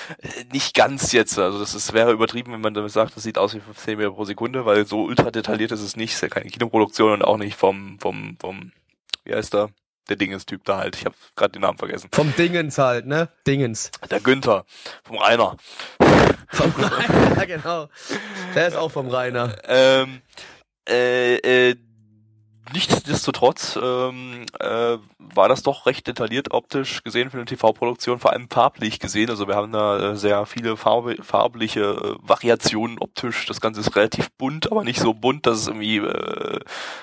[0.51, 1.37] nicht ganz jetzt.
[1.37, 4.11] Also das ist, wäre übertrieben, wenn man damit sagt, das sieht aus wie 15 Meter
[4.11, 6.09] pro Sekunde, weil so ultra detailliert ist es nicht.
[6.09, 8.71] Es ist ja keine Kinoproduktion und auch nicht vom, vom, vom,
[9.25, 9.69] wie heißt der?
[10.09, 10.95] Der Dingens-Typ da halt.
[10.95, 12.09] Ich habe gerade den Namen vergessen.
[12.11, 13.29] Vom Dingens halt, ne?
[13.45, 13.91] Dingens.
[14.09, 14.65] Der Günther.
[15.03, 15.55] Vom Rainer.
[16.49, 17.89] Vom Rainer, genau.
[18.55, 19.55] Der ist auch vom Rainer.
[19.65, 20.21] Ähm,
[20.89, 21.75] äh, äh,
[22.73, 28.49] nichtsdestotrotz ähm, äh, war das doch recht detailliert optisch gesehen für eine TV-Produktion, vor allem
[28.49, 29.29] farblich gesehen.
[29.29, 33.45] Also wir haben da äh, sehr viele farbe, farbliche äh, Variationen optisch.
[33.45, 36.59] Das Ganze ist relativ bunt, aber nicht so bunt, dass es irgendwie äh,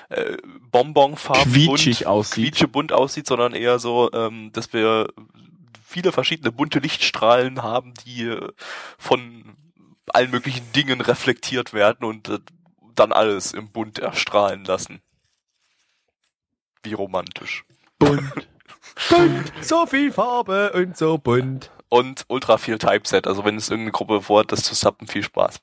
[0.09, 0.37] äh,
[0.71, 1.69] Bonbonfarben
[2.05, 2.33] aussieht.
[2.33, 5.07] quietschebunt aussieht, sondern eher so, ähm, dass wir
[5.85, 8.49] viele verschiedene bunte Lichtstrahlen haben, die äh,
[8.97, 9.55] von
[10.07, 12.39] allen möglichen Dingen reflektiert werden und äh,
[12.95, 15.01] dann alles im Bunt erstrahlen lassen.
[16.83, 17.63] Wie romantisch.
[17.99, 18.47] Bunt.
[19.09, 19.53] bunt.
[19.61, 21.71] So viel Farbe und so bunt.
[21.89, 23.27] Und ultra viel Typeset.
[23.27, 25.59] Also wenn es irgendeine Gruppe vorhat, das zu suppen, viel Spaß.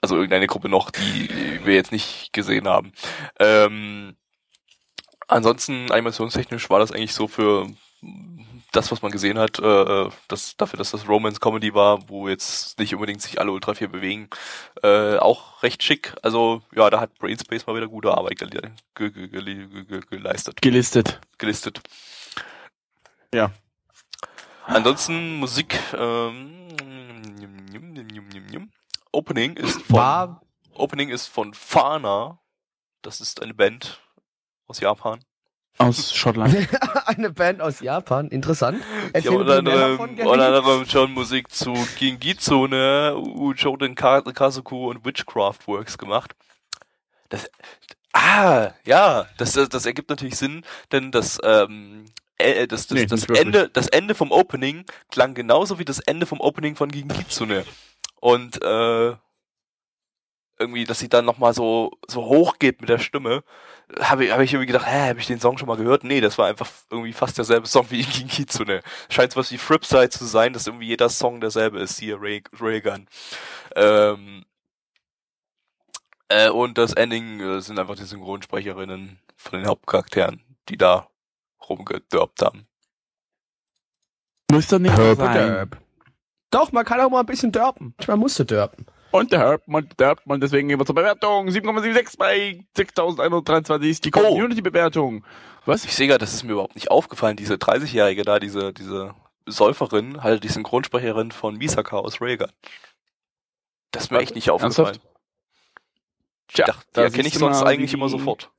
[0.00, 1.28] Also irgendeine Gruppe noch, die
[1.64, 2.92] wir jetzt nicht gesehen haben.
[3.38, 4.16] Ähm,
[5.28, 7.66] ansonsten animationstechnisch war das eigentlich so für
[8.76, 12.78] das, was man gesehen hat, äh, das, dafür, dass das Romance Comedy war, wo jetzt
[12.78, 14.28] nicht unbedingt sich alle ultra viel bewegen,
[14.82, 16.14] äh, auch recht schick.
[16.22, 20.00] Also ja, da hat Brainspace mal wieder gute Arbeit gele ge ge ge ge ge
[20.10, 21.20] geleistet, Gelistet.
[21.38, 21.80] gelistet.
[23.32, 23.50] Ja.
[24.66, 25.78] Ansonsten Musik.
[25.96, 26.68] Ähm,
[29.12, 30.42] Opening ist von War
[30.74, 32.38] Opening ist von Fana.
[33.02, 34.00] Das ist eine Band
[34.66, 35.20] aus Japan.
[35.78, 36.56] Aus Schottland.
[37.06, 38.28] eine Band aus Japan.
[38.28, 38.82] Interessant.
[39.12, 45.66] Erzähl haben mir unter anderem, unter anderem schon Musik zu Gingitsune, Ujoden Kazuku und Witchcraft
[45.66, 46.34] Works gemacht.
[47.28, 47.50] Das,
[48.12, 52.06] ah, ja, das, das, das ergibt natürlich Sinn, denn das, ähm,
[52.38, 53.24] äh, das, das, Nee, das.
[53.24, 57.64] Ende, das Ende vom Opening klang genauso wie das Ende vom Opening von Gingitsune.
[58.20, 59.14] Und, äh,
[60.58, 63.44] irgendwie, dass sie dann nochmal so, so hoch geht mit der Stimme,
[64.00, 66.04] habe ich, hab ich irgendwie gedacht, hä, habe ich den Song schon mal gehört?
[66.04, 68.82] Nee, das war einfach irgendwie fast derselbe Song wie King Kitsune.
[69.08, 73.06] Scheint sowas wie Fripside zu sein, dass irgendwie jeder Song derselbe ist, hier Ray, Raygun.
[73.74, 74.44] Ähm,
[76.28, 81.08] äh, und das Ending äh, sind einfach die Synchronsprecherinnen von den Hauptcharakteren, die da
[81.68, 82.66] rumgedörpt haben.
[84.50, 85.34] Muss doch nicht so sein.
[85.34, 85.78] Derp.
[86.50, 87.94] Doch, man kann auch mal ein bisschen dörpen.
[88.06, 88.86] Man musste dörpen.
[89.10, 91.48] Und der Herbmann, der Herbmann, deswegen gehen wir zur Bewertung.
[91.48, 94.20] 7,76 bei 6.123 ist die Oh.
[94.20, 95.24] Community-Bewertung.
[95.64, 95.84] Was?
[95.84, 99.14] Ich sehe gerade, das ist mir überhaupt nicht aufgefallen, diese 30-Jährige da, diese, diese
[99.46, 102.50] Säuferin, halt die Synchronsprecherin von Misaka aus Raygun.
[103.90, 104.98] Das ist mir echt nicht aufgefallen.
[104.98, 105.08] Ernsthaft?
[106.48, 108.50] Tja, die da erkenne ich sonst eigentlich immer sofort.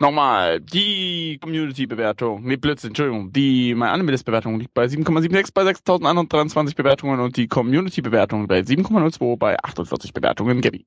[0.00, 7.18] Nochmal, die Community-Bewertung, nee, Blödsinn, Entschuldigung, die My Animalist-Bewertung liegt bei 7,76 bei 6.123 Bewertungen
[7.18, 10.60] und die Community-Bewertung bei 7,02 bei 48 Bewertungen.
[10.60, 10.86] Gabby.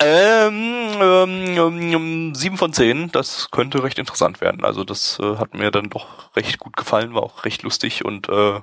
[0.00, 4.64] Ähm, ähm, ähm, 7 von 10, das könnte recht interessant werden.
[4.64, 8.28] Also das äh, hat mir dann doch recht gut gefallen, war auch recht lustig und
[8.28, 8.60] äh,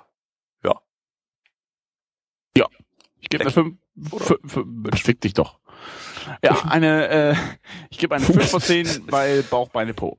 [3.19, 3.77] Ich gebe eine 5,
[4.95, 5.59] fick dich doch.
[6.43, 7.35] Ja, eine, äh,
[7.89, 10.17] ich gebe eine 5 von 10 bei Bauch, Beine, Po.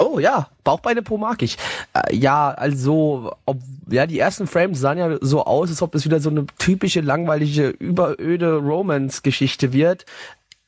[0.00, 1.58] Oh ja, Bauchbeine Po mag ich.
[1.92, 3.58] Äh, ja, also, ob,
[3.90, 7.02] ja, die ersten Frames sahen ja so aus, als ob das wieder so eine typische,
[7.02, 10.06] langweilige, überöde Romance-Geschichte wird.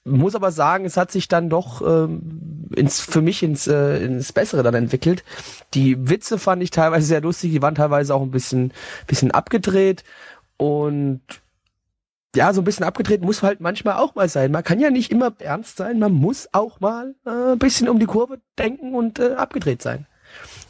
[0.04, 4.34] muss aber sagen, es hat sich dann doch ähm, ins, für mich ins, äh, ins
[4.34, 5.24] Bessere dann entwickelt.
[5.72, 8.74] Die Witze fand ich teilweise sehr lustig, die waren teilweise auch ein bisschen,
[9.06, 10.04] bisschen abgedreht
[10.58, 11.22] und
[12.34, 14.52] ja, so ein bisschen abgedreht muss halt manchmal auch mal sein.
[14.52, 17.98] Man kann ja nicht immer ernst sein, man muss auch mal äh, ein bisschen um
[17.98, 20.06] die Kurve denken und äh, abgedreht sein.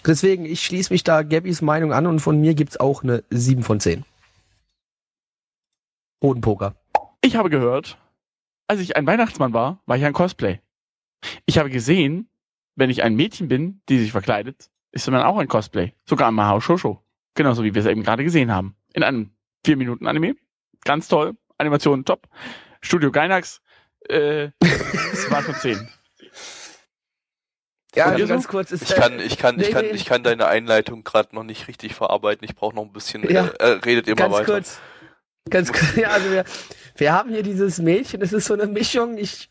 [0.05, 3.63] Deswegen, ich schließe mich da Gabbys Meinung an und von mir gibt's auch eine 7
[3.63, 4.05] von 10.
[6.23, 6.75] Hodenpoker.
[7.21, 7.99] Ich habe gehört,
[8.67, 10.61] als ich ein Weihnachtsmann war, war ich ein Cosplay.
[11.47, 12.29] Ich habe gesehen,
[12.75, 15.93] wenn ich ein Mädchen bin, die sich verkleidet, ist man auch ein Cosplay.
[16.05, 17.03] Sogar ein Mahao Shosho.
[17.35, 18.77] Genauso wie wir es eben gerade gesehen haben.
[18.93, 19.31] In einem
[19.65, 20.35] 4-Minuten-Anime.
[20.85, 21.37] Ganz toll.
[21.63, 22.29] Animation top.
[22.81, 23.61] Studio Gainax,
[24.09, 25.89] äh, 2 von 10.
[27.95, 29.91] Ja, also ganz kurz ist Ich kann, ich kann, ich Nee, kann, nee.
[29.93, 32.45] ich kann deine Einleitung gerade noch nicht richtig verarbeiten.
[32.49, 33.23] Ich brauche noch ein bisschen.
[33.31, 33.49] Ja.
[33.49, 34.45] Äh, äh, redet mal ganz weiter.
[34.45, 34.81] kurz.
[35.51, 36.45] Ganz kurz, ja, also wir,
[36.97, 39.51] wir haben hier dieses Mädchen, es ist so eine Mischung, ich,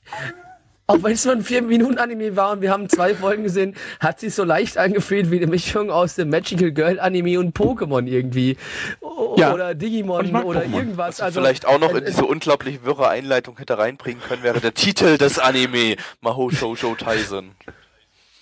[0.91, 4.33] auch wenn es nur ein 4-Minuten-Anime war und wir haben zwei Folgen gesehen, hat sich
[4.35, 8.57] so leicht angefühlt wie eine Mischung aus dem Magical Girl Anime und Pokémon irgendwie.
[8.99, 9.53] O Ja.
[9.53, 10.73] Oder Digimon oder Pokémon.
[10.75, 11.07] irgendwas.
[11.19, 14.73] Was Also, vielleicht auch noch in diese unglaublich wirre Einleitung hätte reinbringen können, wäre der
[14.73, 15.95] Titel des Anime.
[16.21, 17.51] Maho Shoujo Taisen.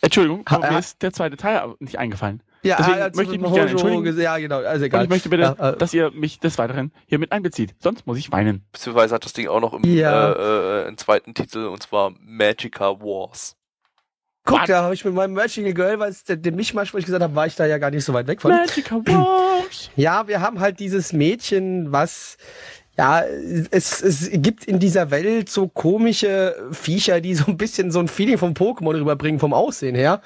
[0.02, 2.42] Entschuldigung, Ha- mir ist der zweite Teil aber nicht eingefallen.
[2.64, 4.20] Ja, deswegen als möchte ich mich gerne entschuldigen.
[4.20, 5.04] Ja, genau, also Und egal.
[5.04, 7.76] ich möchte bitte, Ja, äh, dass ihr mich des Weiteren hier mit einbezieht.
[7.80, 8.66] Sonst muss ich weinen.
[8.72, 10.32] Beziehungsweise hat das Ding auch noch im, Ja.
[10.32, 13.56] äh, äh, einen zweiten Titel und zwar Magica Wars.
[14.46, 17.22] Guck, da habe ich mit meinem Magical Girl, weil es dem Mischmasch, wo ich gesagt
[17.22, 18.52] habe, war ich da ja gar nicht so weit weg von.
[18.52, 19.92] Magical Wars.
[19.96, 22.38] Ja, wir haben halt dieses Mädchen, was
[23.00, 23.24] ja,
[23.72, 28.10] es, es gibt in dieser Welt so komische Viecher, die so ein bisschen so ein
[28.10, 30.22] Feeling vom Pokémon rüberbringen, vom Aussehen her,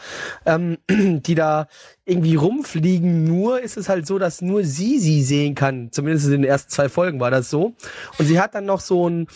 [0.48, 1.68] ähm, die da
[2.04, 3.26] irgendwie rumfliegen.
[3.26, 5.92] Nur ist es halt so, dass nur sie sie sehen kann.
[5.92, 7.76] Zumindest in den ersten zwei Folgen war das so.
[8.18, 9.28] Und sie hat dann noch so ein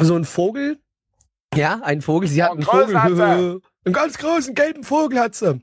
[0.00, 0.78] so ein Vogel.
[1.54, 2.26] Ja, ein Vogel.
[2.26, 3.60] Sie hat Oh, einen hat Vogel.
[3.84, 5.60] Einen ganz großen gelben Vogel hat sie.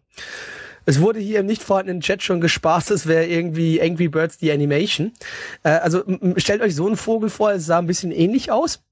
[0.86, 4.52] Es wurde hier im nicht vorhandenen Chat schon gespaßt, es wäre irgendwie Angry Birds die
[4.52, 5.14] Animation.
[5.64, 6.04] Äh, also
[6.38, 8.84] stellt euch so einen Vogel vor, es sah ein bisschen ähnlich aus.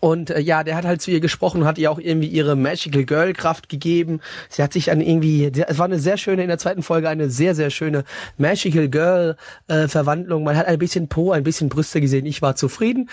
[0.00, 3.04] Und äh, ja, der hat halt zu ihr gesprochen hat ihr auch irgendwie ihre Magical
[3.04, 4.20] Girl Kraft gegeben.
[4.48, 7.28] Sie hat sich an irgendwie, es war eine sehr schöne, in der zweiten Folge eine
[7.28, 8.04] sehr, sehr schöne
[8.38, 9.36] Magical Girl
[9.68, 10.42] äh, Verwandlung.
[10.42, 12.24] Man hat ein bisschen Po, ein bisschen Brüste gesehen.
[12.24, 13.10] Ich war zufrieden.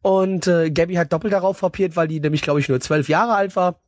[0.00, 3.34] Und äh, Gabby hat doppelt darauf frapiert, weil die nämlich, glaube ich, nur zwölf Jahre
[3.34, 3.80] alt war.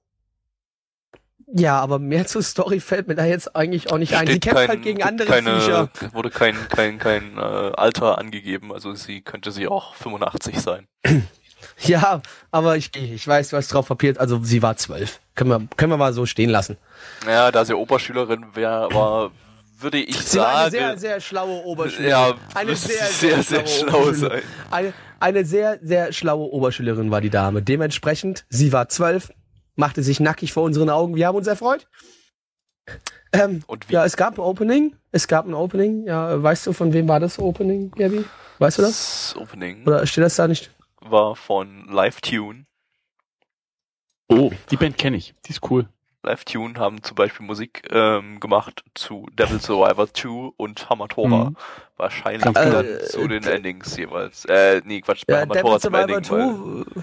[1.56, 4.26] Ja, aber mehr zur Story fällt mir da jetzt eigentlich auch nicht ein.
[4.26, 5.88] Sie Steht kämpft kein- halt gegen andere keine, Viecher.
[6.12, 10.86] Wurde kein, kein, kein äh, Alter angegeben, also sie könnte sie auch 85 sein.
[11.80, 14.18] Ja, aber ich, ich weiß, du hast drauf papiert.
[14.18, 15.18] Also sie war zwölf.
[15.34, 16.76] Können wir, können wir mal so stehen lassen.
[17.26, 19.30] Ja, da sie Oberschülerin wär, war,
[19.80, 22.10] würde ich Sie war eine sagen, sehr, sehr schlaue Oberschülerin.
[22.10, 24.42] ja, eine sehr, sehr, sehr, sehr, schlaue schlau Oberschülerin.
[24.42, 24.42] sein.
[24.70, 27.62] Eine, eine sehr, sehr schlaue Oberschülerin war die Dame.
[27.62, 29.32] Dementsprechend, sie war zwölf,
[29.76, 31.14] machte sich nackig vor unseren Augen.
[31.16, 31.86] Wir haben uns erfreut.
[33.32, 33.94] Ähm, Und wie?
[33.94, 34.94] ja, es gab ein Opening.
[35.10, 36.06] Es gab ein Opening.
[36.06, 38.24] Ja, weißt du, von wem war das Opening, Gabi?
[38.58, 39.32] Weißt du das?
[39.34, 40.70] Das Opening Oder steht das da nicht?
[41.00, 42.66] war von LiveTune.
[44.28, 45.34] Oh, die Band kenne ich.
[45.46, 45.86] Die ist cool.
[46.22, 51.50] LiveTune haben zum Beispiel Musik ähm, gemacht zu Devil Survivor 2 und Hamatora.
[51.50, 51.56] Mhm.
[51.98, 54.46] Wahrscheinlich Ganz dann zu den Endings jeweils.
[54.46, 56.94] Äh, nee, Quatsch, bei Ja, Hamatora Devil zum Survivor Ending.
[56.96, 57.02] weil-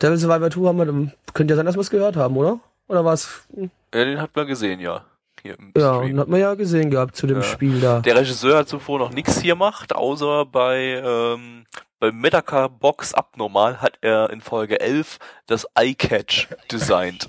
[0.00, 2.60] Devil Survivor 2 haben wir, dann- könnte ja sein, dass wir es gehört haben, oder?
[2.88, 3.46] Oder was?
[3.56, 5.04] Ja, den hat man gesehen, ja.
[5.42, 6.18] Hier im Ja, Stream.
[6.18, 7.42] hat man ja gesehen gehabt zu dem Ja.
[7.42, 8.00] Spiel da.
[8.00, 11.64] Der Regisseur hat zuvor noch nichts hier gemacht, außer bei, ähm,
[12.00, 17.28] bei Medaka Box Abnormal hat er in Folge 11 das Eye-Catch designt.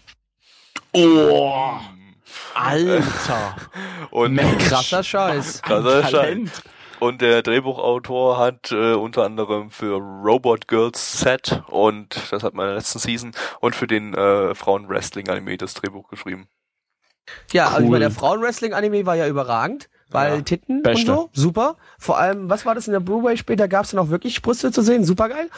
[0.93, 1.73] Oh,
[2.55, 3.55] Alter.
[4.11, 5.61] Und, Krasser Scheiß.
[5.61, 6.61] Krasser Scheiß.
[6.99, 12.65] Und der Drehbuchautor hat äh, unter anderem für Robot Girls Set und das hat man
[12.65, 13.31] in der letzten Season
[13.61, 16.47] und für den äh, Frauen-Wrestling-Anime das Drehbuch geschrieben.
[17.51, 17.91] Ja, also ich Cool.
[17.91, 20.41] meine, der Frauen-Wrestling-Anime war ja überragend, weil Ja.
[20.41, 21.11] Titten Beste.
[21.11, 21.77] und so, super.
[21.99, 23.67] Vor allem, was war das in der Blu-ray später?
[23.67, 25.49] Gab es dann auch wirklich Brüste zu sehen, super geil.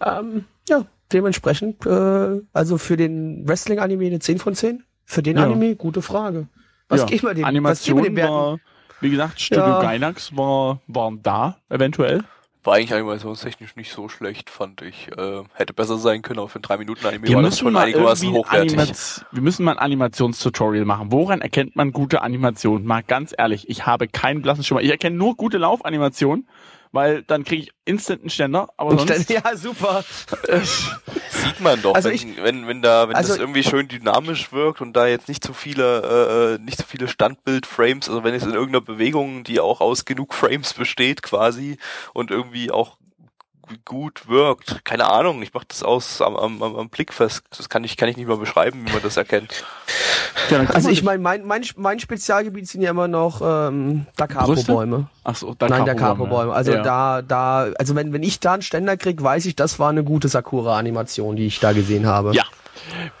[0.00, 4.84] Ähm, ja, dementsprechend, äh, also für den Wrestling-Anime eine 10 von 10.
[5.04, 5.44] Für den Ja.
[5.44, 6.48] Anime, gute Frage.
[6.88, 7.06] Was ja.
[7.06, 7.42] geht mal dem?
[7.42, 8.60] was Animation geben wir dem Werten?
[9.00, 9.82] Wie gesagt, Studio Ja.
[9.82, 12.22] Gainax war, waren da, eventuell.
[12.64, 15.06] War eigentlich animationstechnisch nicht so schlecht, fand ich.
[15.16, 17.84] Äh, hätte besser sein können, aber für ein 3-Minuten-Anime Wir war das müssen, schon mal
[17.84, 18.72] einigermaßen hochwertig.
[18.76, 21.12] Animaz- wir müssen mal ein Animationstutorial machen.
[21.12, 22.84] Woran erkennt man gute Animation?
[22.84, 24.80] Mal ganz ehrlich, ich habe keinen blassen Schimmer.
[24.80, 26.48] Ich erkenne nur gute Laufanimationen,
[26.96, 29.30] weil dann kriege ich instant einen Ständer, aber sonst...
[29.30, 30.02] dann, ja, super.
[31.30, 34.52] Sieht man doch, Also wenn, ich- wenn, wenn da, wenn also- das irgendwie schön dynamisch
[34.52, 38.42] wirkt und da jetzt nicht so viele, äh, nicht so viele Standbild-Frames, also wenn es
[38.42, 41.76] in irgendeiner Bewegung, die auch aus genug Frames besteht quasi
[42.12, 42.96] und irgendwie auch
[43.84, 44.84] gut wirkt.
[44.84, 47.42] Keine Ahnung, ich mache das aus am, am, am Blick fest.
[47.56, 49.64] Das kann ich, kann ich nicht mal beschreiben, wie man das erkennt.
[50.50, 55.08] Ja, also ich meine, mein, mein, mein Spezialgebiet sind ja immer noch ähm, Da Capo-Bäume.
[55.24, 56.52] Ach so, Da Nein, Da Capo-Bäume.
[56.52, 56.82] Also ja.
[56.82, 60.04] da, da, also wenn, wenn ich da einen Ständer krieg, weiß ich, das war eine
[60.04, 62.34] gute Sakura-Animation, die ich da gesehen habe.
[62.34, 62.44] Ja,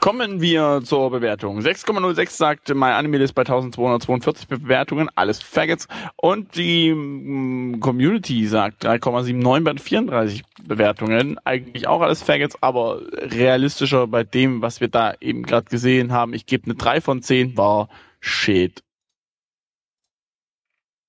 [0.00, 1.60] Kommen wir zur Bewertung.
[1.60, 5.88] 6,06 sagt My Anime ist bei 1242 Bewertungen, alles Faggots.
[6.16, 14.06] Und die mm, Community sagt 3,79 bei 34 Bewertungen, eigentlich auch alles Faggots, aber realistischer
[14.06, 16.34] bei dem, was wir da eben gerade gesehen haben.
[16.34, 17.88] Ich gebe eine 3 von 10, war
[18.20, 18.82] Shit.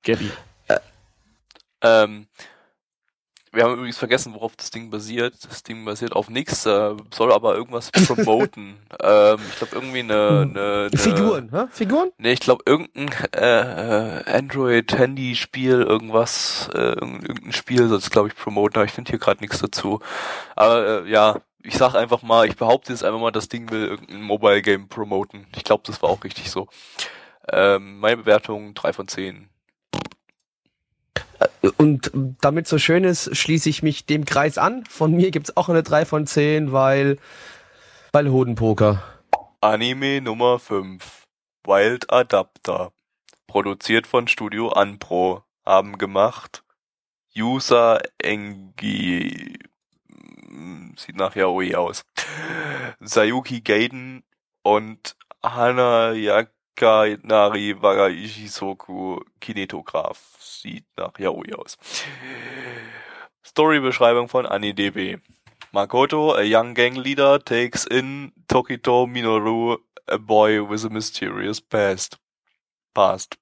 [0.03, 0.29] Gabby.
[0.67, 0.79] Äh,
[1.81, 2.27] ähm,
[3.57, 5.33] wir haben übrigens vergessen, worauf das Ding basiert.
[5.43, 8.77] Das Ding basiert auf nichts, äh, soll aber irgendwas promoten.
[9.01, 10.49] ähm, ich glaube irgendwie eine, hm.
[10.51, 11.65] eine, eine Figuren, hä?
[11.71, 12.11] Figuren?
[12.19, 18.77] Nee, ich glaube irgendein äh, Android-Handy-Spiel, irgendwas, äh, irgendein Spiel soll es glaube ich promoten,
[18.77, 19.99] aber ich finde hier gerade nichts dazu.
[20.55, 23.87] Aber äh, ja, ich sag einfach mal, ich behaupte jetzt einfach mal, das Ding will
[23.87, 25.47] irgendein Mobile Game promoten.
[25.55, 26.67] Ich glaube, das war auch richtig so.
[27.51, 29.49] Ähm, meine Bewertung drei von zehn.
[31.77, 32.11] Und
[32.41, 34.85] damit so schön ist, schließe ich mich dem Kreis an.
[34.85, 37.17] Von mir gibt's auch eine 3 von 10, weil,
[38.13, 39.03] weil Hodenpoker.
[39.61, 41.23] Anime Nummer 5.
[41.65, 42.91] Wild Adapter.
[43.47, 45.43] Produziert von Studio Anpro.
[45.65, 46.63] Haben gemacht
[47.37, 49.59] User Engi.
[50.95, 52.03] Sieht nach Yaoi aus.
[52.99, 54.23] Sayuki Gaiden
[54.63, 56.13] und Hana
[56.77, 61.77] Yakanari Wagaishisoku Kinetograph sieht nach Yaoi aus.
[63.43, 65.19] Storybeschreibung von AniDB.
[65.73, 72.17] Makoto, a young gang leader, takes in Tokito Minoru, a boy with a mysterious past.
[72.93, 73.37] Past.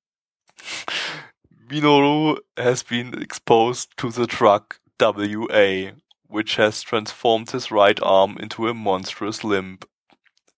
[1.69, 5.91] Minoru has been exposed to the drug WA,
[6.27, 9.79] which has transformed his right arm into a monstrous limb.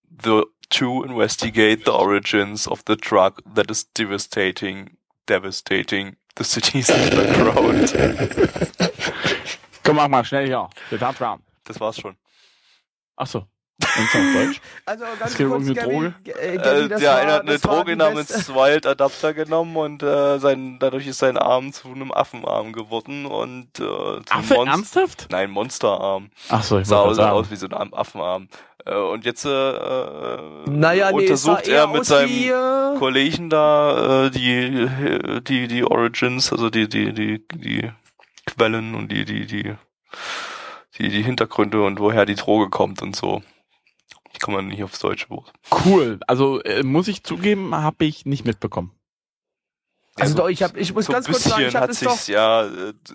[0.09, 7.89] The two investigate the origins of the drug that is devastating, devastating The the background.
[9.83, 10.69] Komm, mach mal schnell hier.
[10.91, 11.41] Bewertung.
[11.63, 12.15] Das war's schon.
[13.15, 13.47] Ach so.
[13.79, 14.61] Deutsch?
[14.85, 16.13] Also ganz es geht um eine Droge.
[16.25, 20.77] Äh, Gabby, äh, ja, einer hat eine Droge namens Wild Adapter genommen und äh, sein,
[20.79, 23.83] dadurch ist sein Arm zu einem Affenarm geworden und äh,
[24.29, 25.27] Affe, Monst ernsthaft?
[25.29, 26.29] Nein, Monsterarm.
[26.49, 28.47] Ach so, ich sah aus, aus wie so ein Affenarm.
[28.85, 32.97] Äh, und jetzt äh, äh naja, nee, untersucht er mit seinem wie, äh...
[32.97, 34.87] Kollegen da äh, die
[35.41, 37.91] die die Origins, also die die die die
[38.45, 39.75] Quellen und die die die
[40.97, 43.43] die die Hintergründe und woher die Droge kommt und so.
[44.37, 45.51] Ich komme nicht aufs deutsche Wort.
[45.83, 46.19] Cool.
[46.27, 48.91] Also äh, muss ich zugeben, habe ich nicht mitbekommen.
[50.19, 52.27] Also, also doch, ich, hab, ich muss so ganz kurz sagen, ich habe es doch
[52.27, 52.65] ja,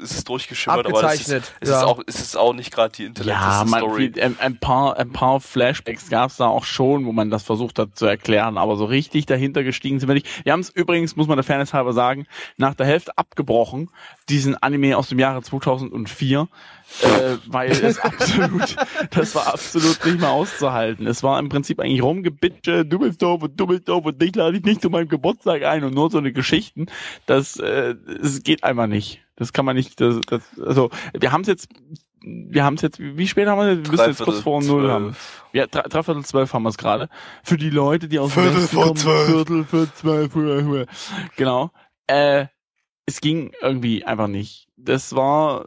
[0.03, 1.29] es ist durchgeschimmert, aber es ist,
[1.61, 1.79] es, ja.
[1.79, 4.12] ist auch, es ist auch nicht gerade die intellektuelle ja, Story.
[4.20, 7.79] Ein, ein, paar, ein paar Flashbacks gab es da auch schon, wo man das versucht
[7.79, 10.45] hat zu erklären, aber so richtig dahinter gestiegen sind wir nicht.
[10.45, 13.91] Wir haben es übrigens, muss man der Fairness halber sagen, nach der Hälfte abgebrochen,
[14.29, 16.49] diesen Anime aus dem Jahre 2004,
[17.01, 18.76] äh, weil es absolut,
[19.11, 21.07] das war absolut nicht mehr auszuhalten.
[21.07, 24.34] Es war im Prinzip eigentlich rumgebitsche, du bist doof und du bist doof und dich
[24.34, 26.86] lade ich nicht zu meinem Geburtstag ein und nur so eine Geschichten.
[27.26, 29.20] Das, äh, es geht einfach nicht.
[29.36, 31.68] Das kann man nicht, das, das, also, wir haben es jetzt,
[32.22, 33.84] wir haben es jetzt, wie spät haben wir es?
[33.84, 35.16] Wir müssen jetzt kurz vor null haben.
[35.53, 37.09] Ja, drei, dreiviertel zwölf haben wir es gerade.
[37.43, 39.26] Für die Leute, die aus Viertel Westen kommen, zwölf.
[39.26, 40.86] Viertel für zwölf.
[41.36, 41.70] Genau.
[42.07, 42.47] Äh,
[43.07, 44.68] es ging irgendwie einfach nicht.
[44.76, 45.66] Das war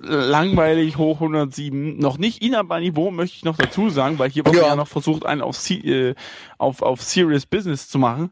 [0.00, 1.98] langweilig hoch 107.
[1.98, 5.24] Noch nicht Inaba-Niveau, möchte ich noch dazu sagen, weil hier wurde ja, ja noch versucht,
[5.26, 6.14] einen auf, äh,
[6.58, 8.30] auf, auf Serious Business zu machen,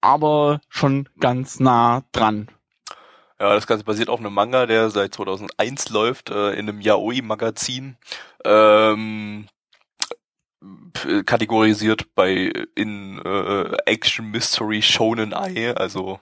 [0.00, 2.48] aber schon ganz nah dran.
[3.40, 7.96] Ja, das Ganze basiert auf einem Manga, der seit 2001 läuft, äh, in einem Yaoi-Magazin.
[8.44, 9.46] Ähm,
[11.26, 16.20] kategorisiert bei in äh, Action Mystery Shonen Ai, also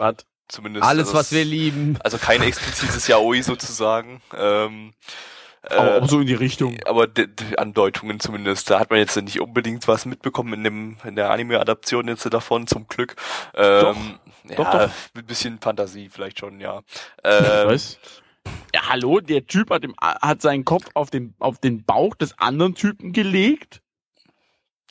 [0.00, 0.14] äh?
[0.48, 0.86] Zumindest.
[0.86, 1.98] Alles, also, was wir lieben.
[2.02, 4.22] Also kein explizites Yaoi sozusagen.
[4.36, 4.92] Ähm,
[5.62, 6.78] aber äh, so in die Richtung.
[6.86, 7.06] Aber
[7.56, 8.70] Andeutungen zumindest.
[8.70, 12.66] Da hat man jetzt nicht unbedingt was mitbekommen in dem in der Anime-Adaption jetzt davon,
[12.66, 13.16] zum Glück.
[13.54, 14.90] Ähm, doch, ja, doch, doch.
[15.14, 16.82] Ein bisschen Fantasie vielleicht schon, ja.
[17.24, 17.98] Ähm, was?
[18.74, 22.38] Ja, hallo, der Typ hat, im, hat seinen Kopf auf den, auf den Bauch des
[22.38, 23.82] anderen Typen gelegt.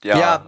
[0.03, 0.17] Ja.
[0.17, 0.45] Ja,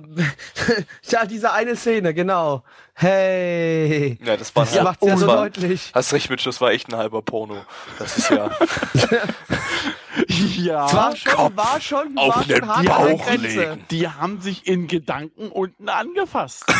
[1.09, 2.63] ja, diese eine Szene, genau.
[2.93, 4.19] Hey.
[4.23, 5.91] Ja, das war das macht ja so deutlich.
[5.93, 7.65] Hast recht, Mitch, das war echt ein halber Porno.
[7.97, 8.47] Das ist ja.
[10.27, 10.85] ja.
[10.85, 13.47] Es war schon, war schon, auf war schon hart Bauch Grenze.
[13.47, 13.85] Legen.
[13.89, 16.65] Die haben sich in Gedanken unten angefasst.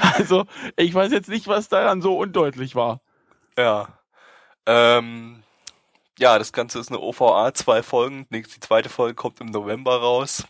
[0.00, 3.00] also, ich weiß jetzt nicht, was daran so undeutlich war.
[3.56, 3.88] Ja.
[4.66, 5.41] Ähm,
[6.22, 8.26] ja, das Ganze ist eine OVA, zwei Folgen.
[8.30, 10.44] Die zweite Folge kommt im November raus.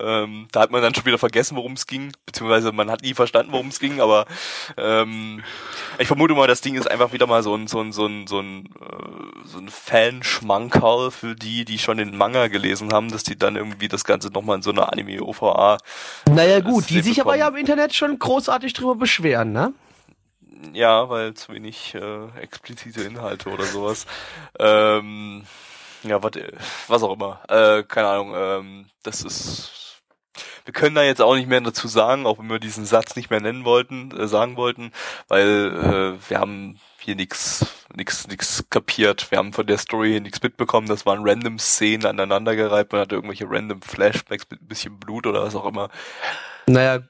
[0.00, 3.14] Ähm, da hat man dann schon wieder vergessen, worum es ging, beziehungsweise man hat nie
[3.14, 4.26] verstanden, worum es ging, aber
[4.76, 5.42] ähm,
[5.98, 8.26] ich vermute mal, das Ding ist einfach wieder mal so ein so ein so ein
[8.26, 13.24] so ein, äh, so ein Fanschmankerl für die, die schon den Manga gelesen haben, dass
[13.24, 15.78] die dann irgendwie das Ganze nochmal in so einer Anime-OVA
[16.30, 17.40] Naja gut, die sich aber bekommen.
[17.40, 19.72] ja im Internet schon großartig drüber beschweren, ne?
[20.72, 24.06] Ja, weil zu wenig äh, explizite Inhalte oder sowas.
[24.58, 25.44] Ähm,
[26.02, 26.38] ja, wat,
[26.88, 27.40] was auch immer.
[27.48, 28.34] Äh, keine Ahnung.
[28.36, 30.02] Ähm, das ist.
[30.64, 33.30] Wir können da jetzt auch nicht mehr dazu sagen, auch wenn wir diesen Satz nicht
[33.30, 34.92] mehr nennen wollten, äh, sagen wollten,
[35.26, 39.30] weil äh, wir haben hier nix, nix, nix kapiert.
[39.30, 40.86] Wir haben von der Story hier nichts mitbekommen.
[40.86, 42.92] Das waren random Szenen aneinandergereiht.
[42.92, 45.88] Man hatte irgendwelche random Flashbacks mit ein bisschen Blut oder was auch immer.
[46.66, 47.00] Naja,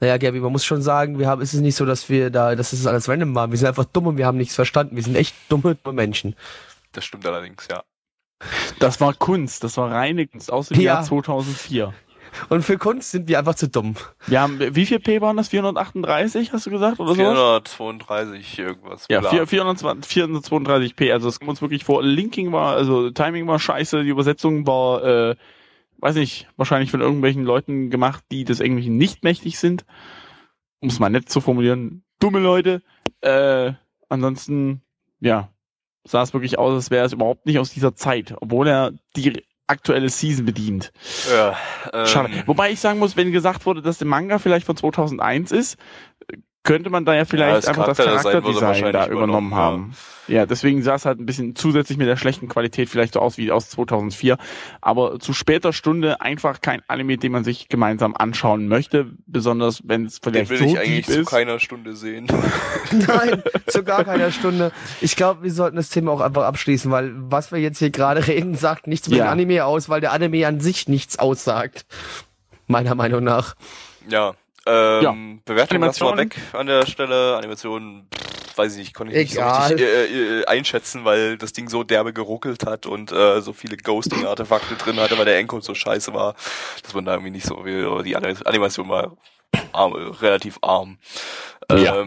[0.00, 2.54] naja, Gabi, man muss schon sagen, wir haben, es ist nicht so, dass wir da,
[2.54, 3.50] dass es alles random war.
[3.50, 4.96] Wir sind einfach dumm und wir haben nichts verstanden.
[4.96, 6.34] Wir sind echt dumme, dumme Menschen.
[6.92, 7.82] Das stimmt allerdings, ja.
[8.78, 10.94] Das war Kunst, das war reine Kunst aus dem Ja.
[10.94, 11.94] Jahr 2004.
[12.50, 13.94] Und für Kunst sind wir einfach zu dumm.
[14.26, 15.48] Wir haben, wie viel P waren das?
[15.48, 17.14] 438, hast du gesagt, oder so?
[17.14, 19.06] 432 irgendwas.
[19.08, 19.30] Ja, bla.
[19.30, 24.02] 4, 420, 432p, also es kommt uns wirklich vor, Linking war, also Timing war scheiße,
[24.02, 25.36] die Übersetzung war, äh,
[25.98, 29.84] weiß nicht, wahrscheinlich von irgendwelchen Leuten gemacht, die des Englischen nicht mächtig sind.
[30.80, 32.82] Um es mal nett zu formulieren, dumme Leute.
[33.20, 33.72] Äh,
[34.08, 34.82] ansonsten,
[35.20, 35.50] ja,
[36.04, 39.42] sah es wirklich aus, als wäre es überhaupt nicht aus dieser Zeit, obwohl er die
[39.66, 40.92] aktuelle Season bedient.
[41.30, 41.56] Ja,
[41.92, 42.30] ähm, Schade.
[42.46, 45.76] Wobei ich sagen muss, wenn gesagt wurde, dass der Manga vielleicht von 2001 ist,
[46.66, 49.94] könnte man da ja vielleicht das einfach das Charakterdesign da übernommen übernommen, haben.
[50.28, 50.44] Ja.
[50.44, 53.50] deswegen sah es halt ein bisschen zusätzlich mit der schlechten Qualität vielleicht so aus wie
[53.52, 54.36] aus 2004.
[54.80, 60.04] Aber zu später Stunde einfach kein Anime, den man sich gemeinsam anschauen möchte, besonders wenn
[60.06, 61.30] es Den vielleicht will so ich eigentlich deep zu ist.
[61.30, 62.26] keiner Stunde sehen.
[62.90, 64.72] Nein, zu gar keiner Stunde.
[65.00, 68.26] Ich glaube, wir sollten das Thema auch einfach abschließen, weil was wir jetzt hier gerade
[68.26, 69.24] reden, sagt nichts über Ja.
[69.26, 71.86] den Anime aus, weil der Anime an sich nichts aussagt.
[72.66, 73.54] Meiner Meinung nach.
[74.08, 74.34] Ja,
[74.66, 75.16] ähm, Ja.
[75.44, 76.18] Bewertung lassen wir Animationen?
[76.18, 77.36] weg an der Stelle.
[77.36, 79.68] Animation, pff, weiß ich nicht, konnte ich nicht so Egal.
[79.72, 83.76] richtig äh, äh, einschätzen, weil das Ding so derbe geruckelt hat und äh, so viele
[83.76, 86.34] Ghosting-Artefakte drin hatte, weil der Encode so scheiße war,
[86.82, 87.86] dass man da irgendwie nicht so will.
[87.86, 89.16] Aber die Ani- Animation war
[89.72, 90.98] arm, relativ arm.
[91.70, 92.04] Ja.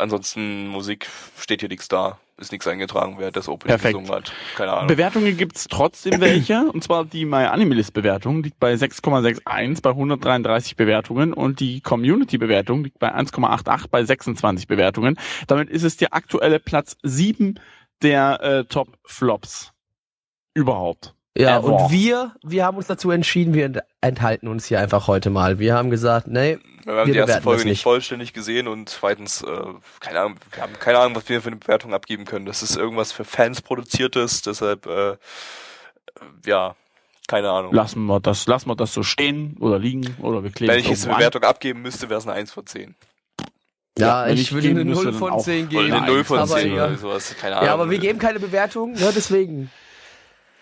[0.00, 2.18] Ansonsten Musik steht hier nichts da.
[2.38, 3.98] Ist nichts eingetragen, wer das Opening Perfekt.
[3.98, 4.32] gesungen hat.
[4.56, 4.86] Keine Ahnung.
[4.86, 11.60] Bewertungen gibt's trotzdem welche, und zwar die MyAnimalist-Bewertung liegt bei 6,61 bei 133 Bewertungen und
[11.60, 15.18] die Community-Bewertung liegt bei 1,88 bei 26 Bewertungen.
[15.48, 17.60] Damit ist es der aktuelle Platz 7
[18.02, 19.72] der äh, Top-Flops
[20.54, 21.14] überhaupt.
[21.38, 21.64] Ja, Ever.
[21.84, 25.58] und wir, wir haben uns dazu entschieden, wir ent- enthalten uns hier einfach heute mal.
[25.60, 29.42] Wir haben gesagt, nee, Wir haben Wir die erste Folge nicht vollständig gesehen und zweitens,
[29.42, 29.46] äh,
[30.00, 32.46] keine Ahnung, wir haben keine Ahnung, was wir für eine Bewertung abgeben können.
[32.46, 35.16] Das ist irgendwas für Fans produziertes, deshalb, äh, äh,
[36.46, 36.74] ja,
[37.28, 37.72] keine Ahnung.
[37.72, 40.84] Lassen wir das, lassen wir das so stehen oder liegen oder wir kleben Wenn es
[40.86, 41.18] ich jetzt eine an.
[41.20, 42.96] Bewertung abgeben müsste, wäre es eine 1 von 10.
[43.98, 45.44] ja, wenn ich ich würde eine müsste, 0 dann von auch.
[45.44, 45.92] 10 Oder geben.
[45.94, 46.88] eine 0 von aber 10 egal.
[46.88, 47.66] oder sowas, keine Ahnung.
[47.68, 49.70] Ja, aber wir geben keine Bewertung, ne, deswegen.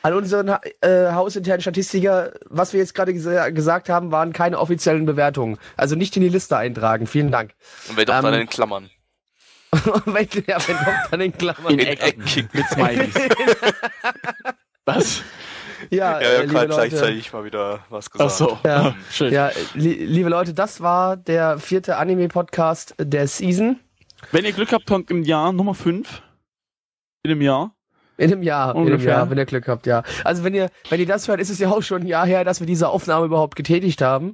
[0.03, 0.49] An unseren
[0.80, 5.59] äh, hausinternen Statistiker, was wir jetzt gerade gesa gesagt haben, waren keine offiziellen Bewertungen.
[5.76, 7.07] Also nicht in die Liste eintragen.
[7.07, 7.55] Vielen Dank.
[7.88, 8.90] Und wer doch ähm, dann in Klammern.
[10.07, 11.72] wenn, ja, wenn doch dann in Klammern.
[11.72, 12.49] in Ecken Ecken.
[12.53, 13.14] mit Smileys.
[14.84, 15.22] Was?
[15.90, 16.88] ja, Ja, äh, ja, liebe gerade Leute.
[16.88, 18.32] gleichzeitig mal wieder was Ach gesagt.
[18.38, 18.59] so.
[18.64, 18.94] Ja.
[19.11, 19.32] Schön.
[19.32, 23.78] Ja, li liebe Leute, das war der vierte Anime-Podcast der Season.
[24.32, 26.22] Wenn ihr Glück habt, kommt im Jahr Nummer 5
[27.24, 27.74] in dem Jahr.
[28.19, 29.12] In einem Jahr, in einem Ungefähr.
[29.12, 30.03] Jahr, wenn ihr Glück habt, ja.
[30.25, 32.45] Also wenn ihr, wenn ihr das hört, ist es ja auch schon ein Jahr her,
[32.45, 34.33] dass wir diese Aufnahme überhaupt getätigt haben.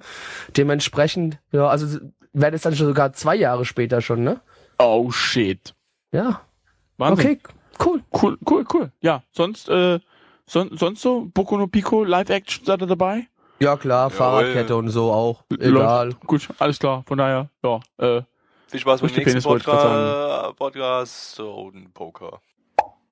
[0.56, 1.98] Dementsprechend, ja, also
[2.32, 4.40] wäre es dann schon sogar zwei Jahre später schon, ne?
[4.78, 5.74] Oh shit.
[6.12, 6.40] Ja.
[6.96, 7.26] Wahnsinn.
[7.26, 7.40] Okay,
[7.84, 8.02] cool.
[8.10, 8.92] Cool, cool, cool.
[9.00, 10.00] Ja, sonst, äh,
[10.46, 13.28] son sonst so, Boku no Pico, Live-Action, seid ihr dabei?
[13.60, 14.16] Ja klar, Jawohl.
[14.16, 15.44] Fahrradkette und so auch.
[15.50, 16.08] Egal.
[16.08, 16.20] Läuft.
[16.20, 17.04] Gut, alles klar.
[17.06, 18.22] Von daher, ja, äh,
[18.68, 22.40] Viel Spaß beim Durch die nächsten Podcast, Podcast und Poker.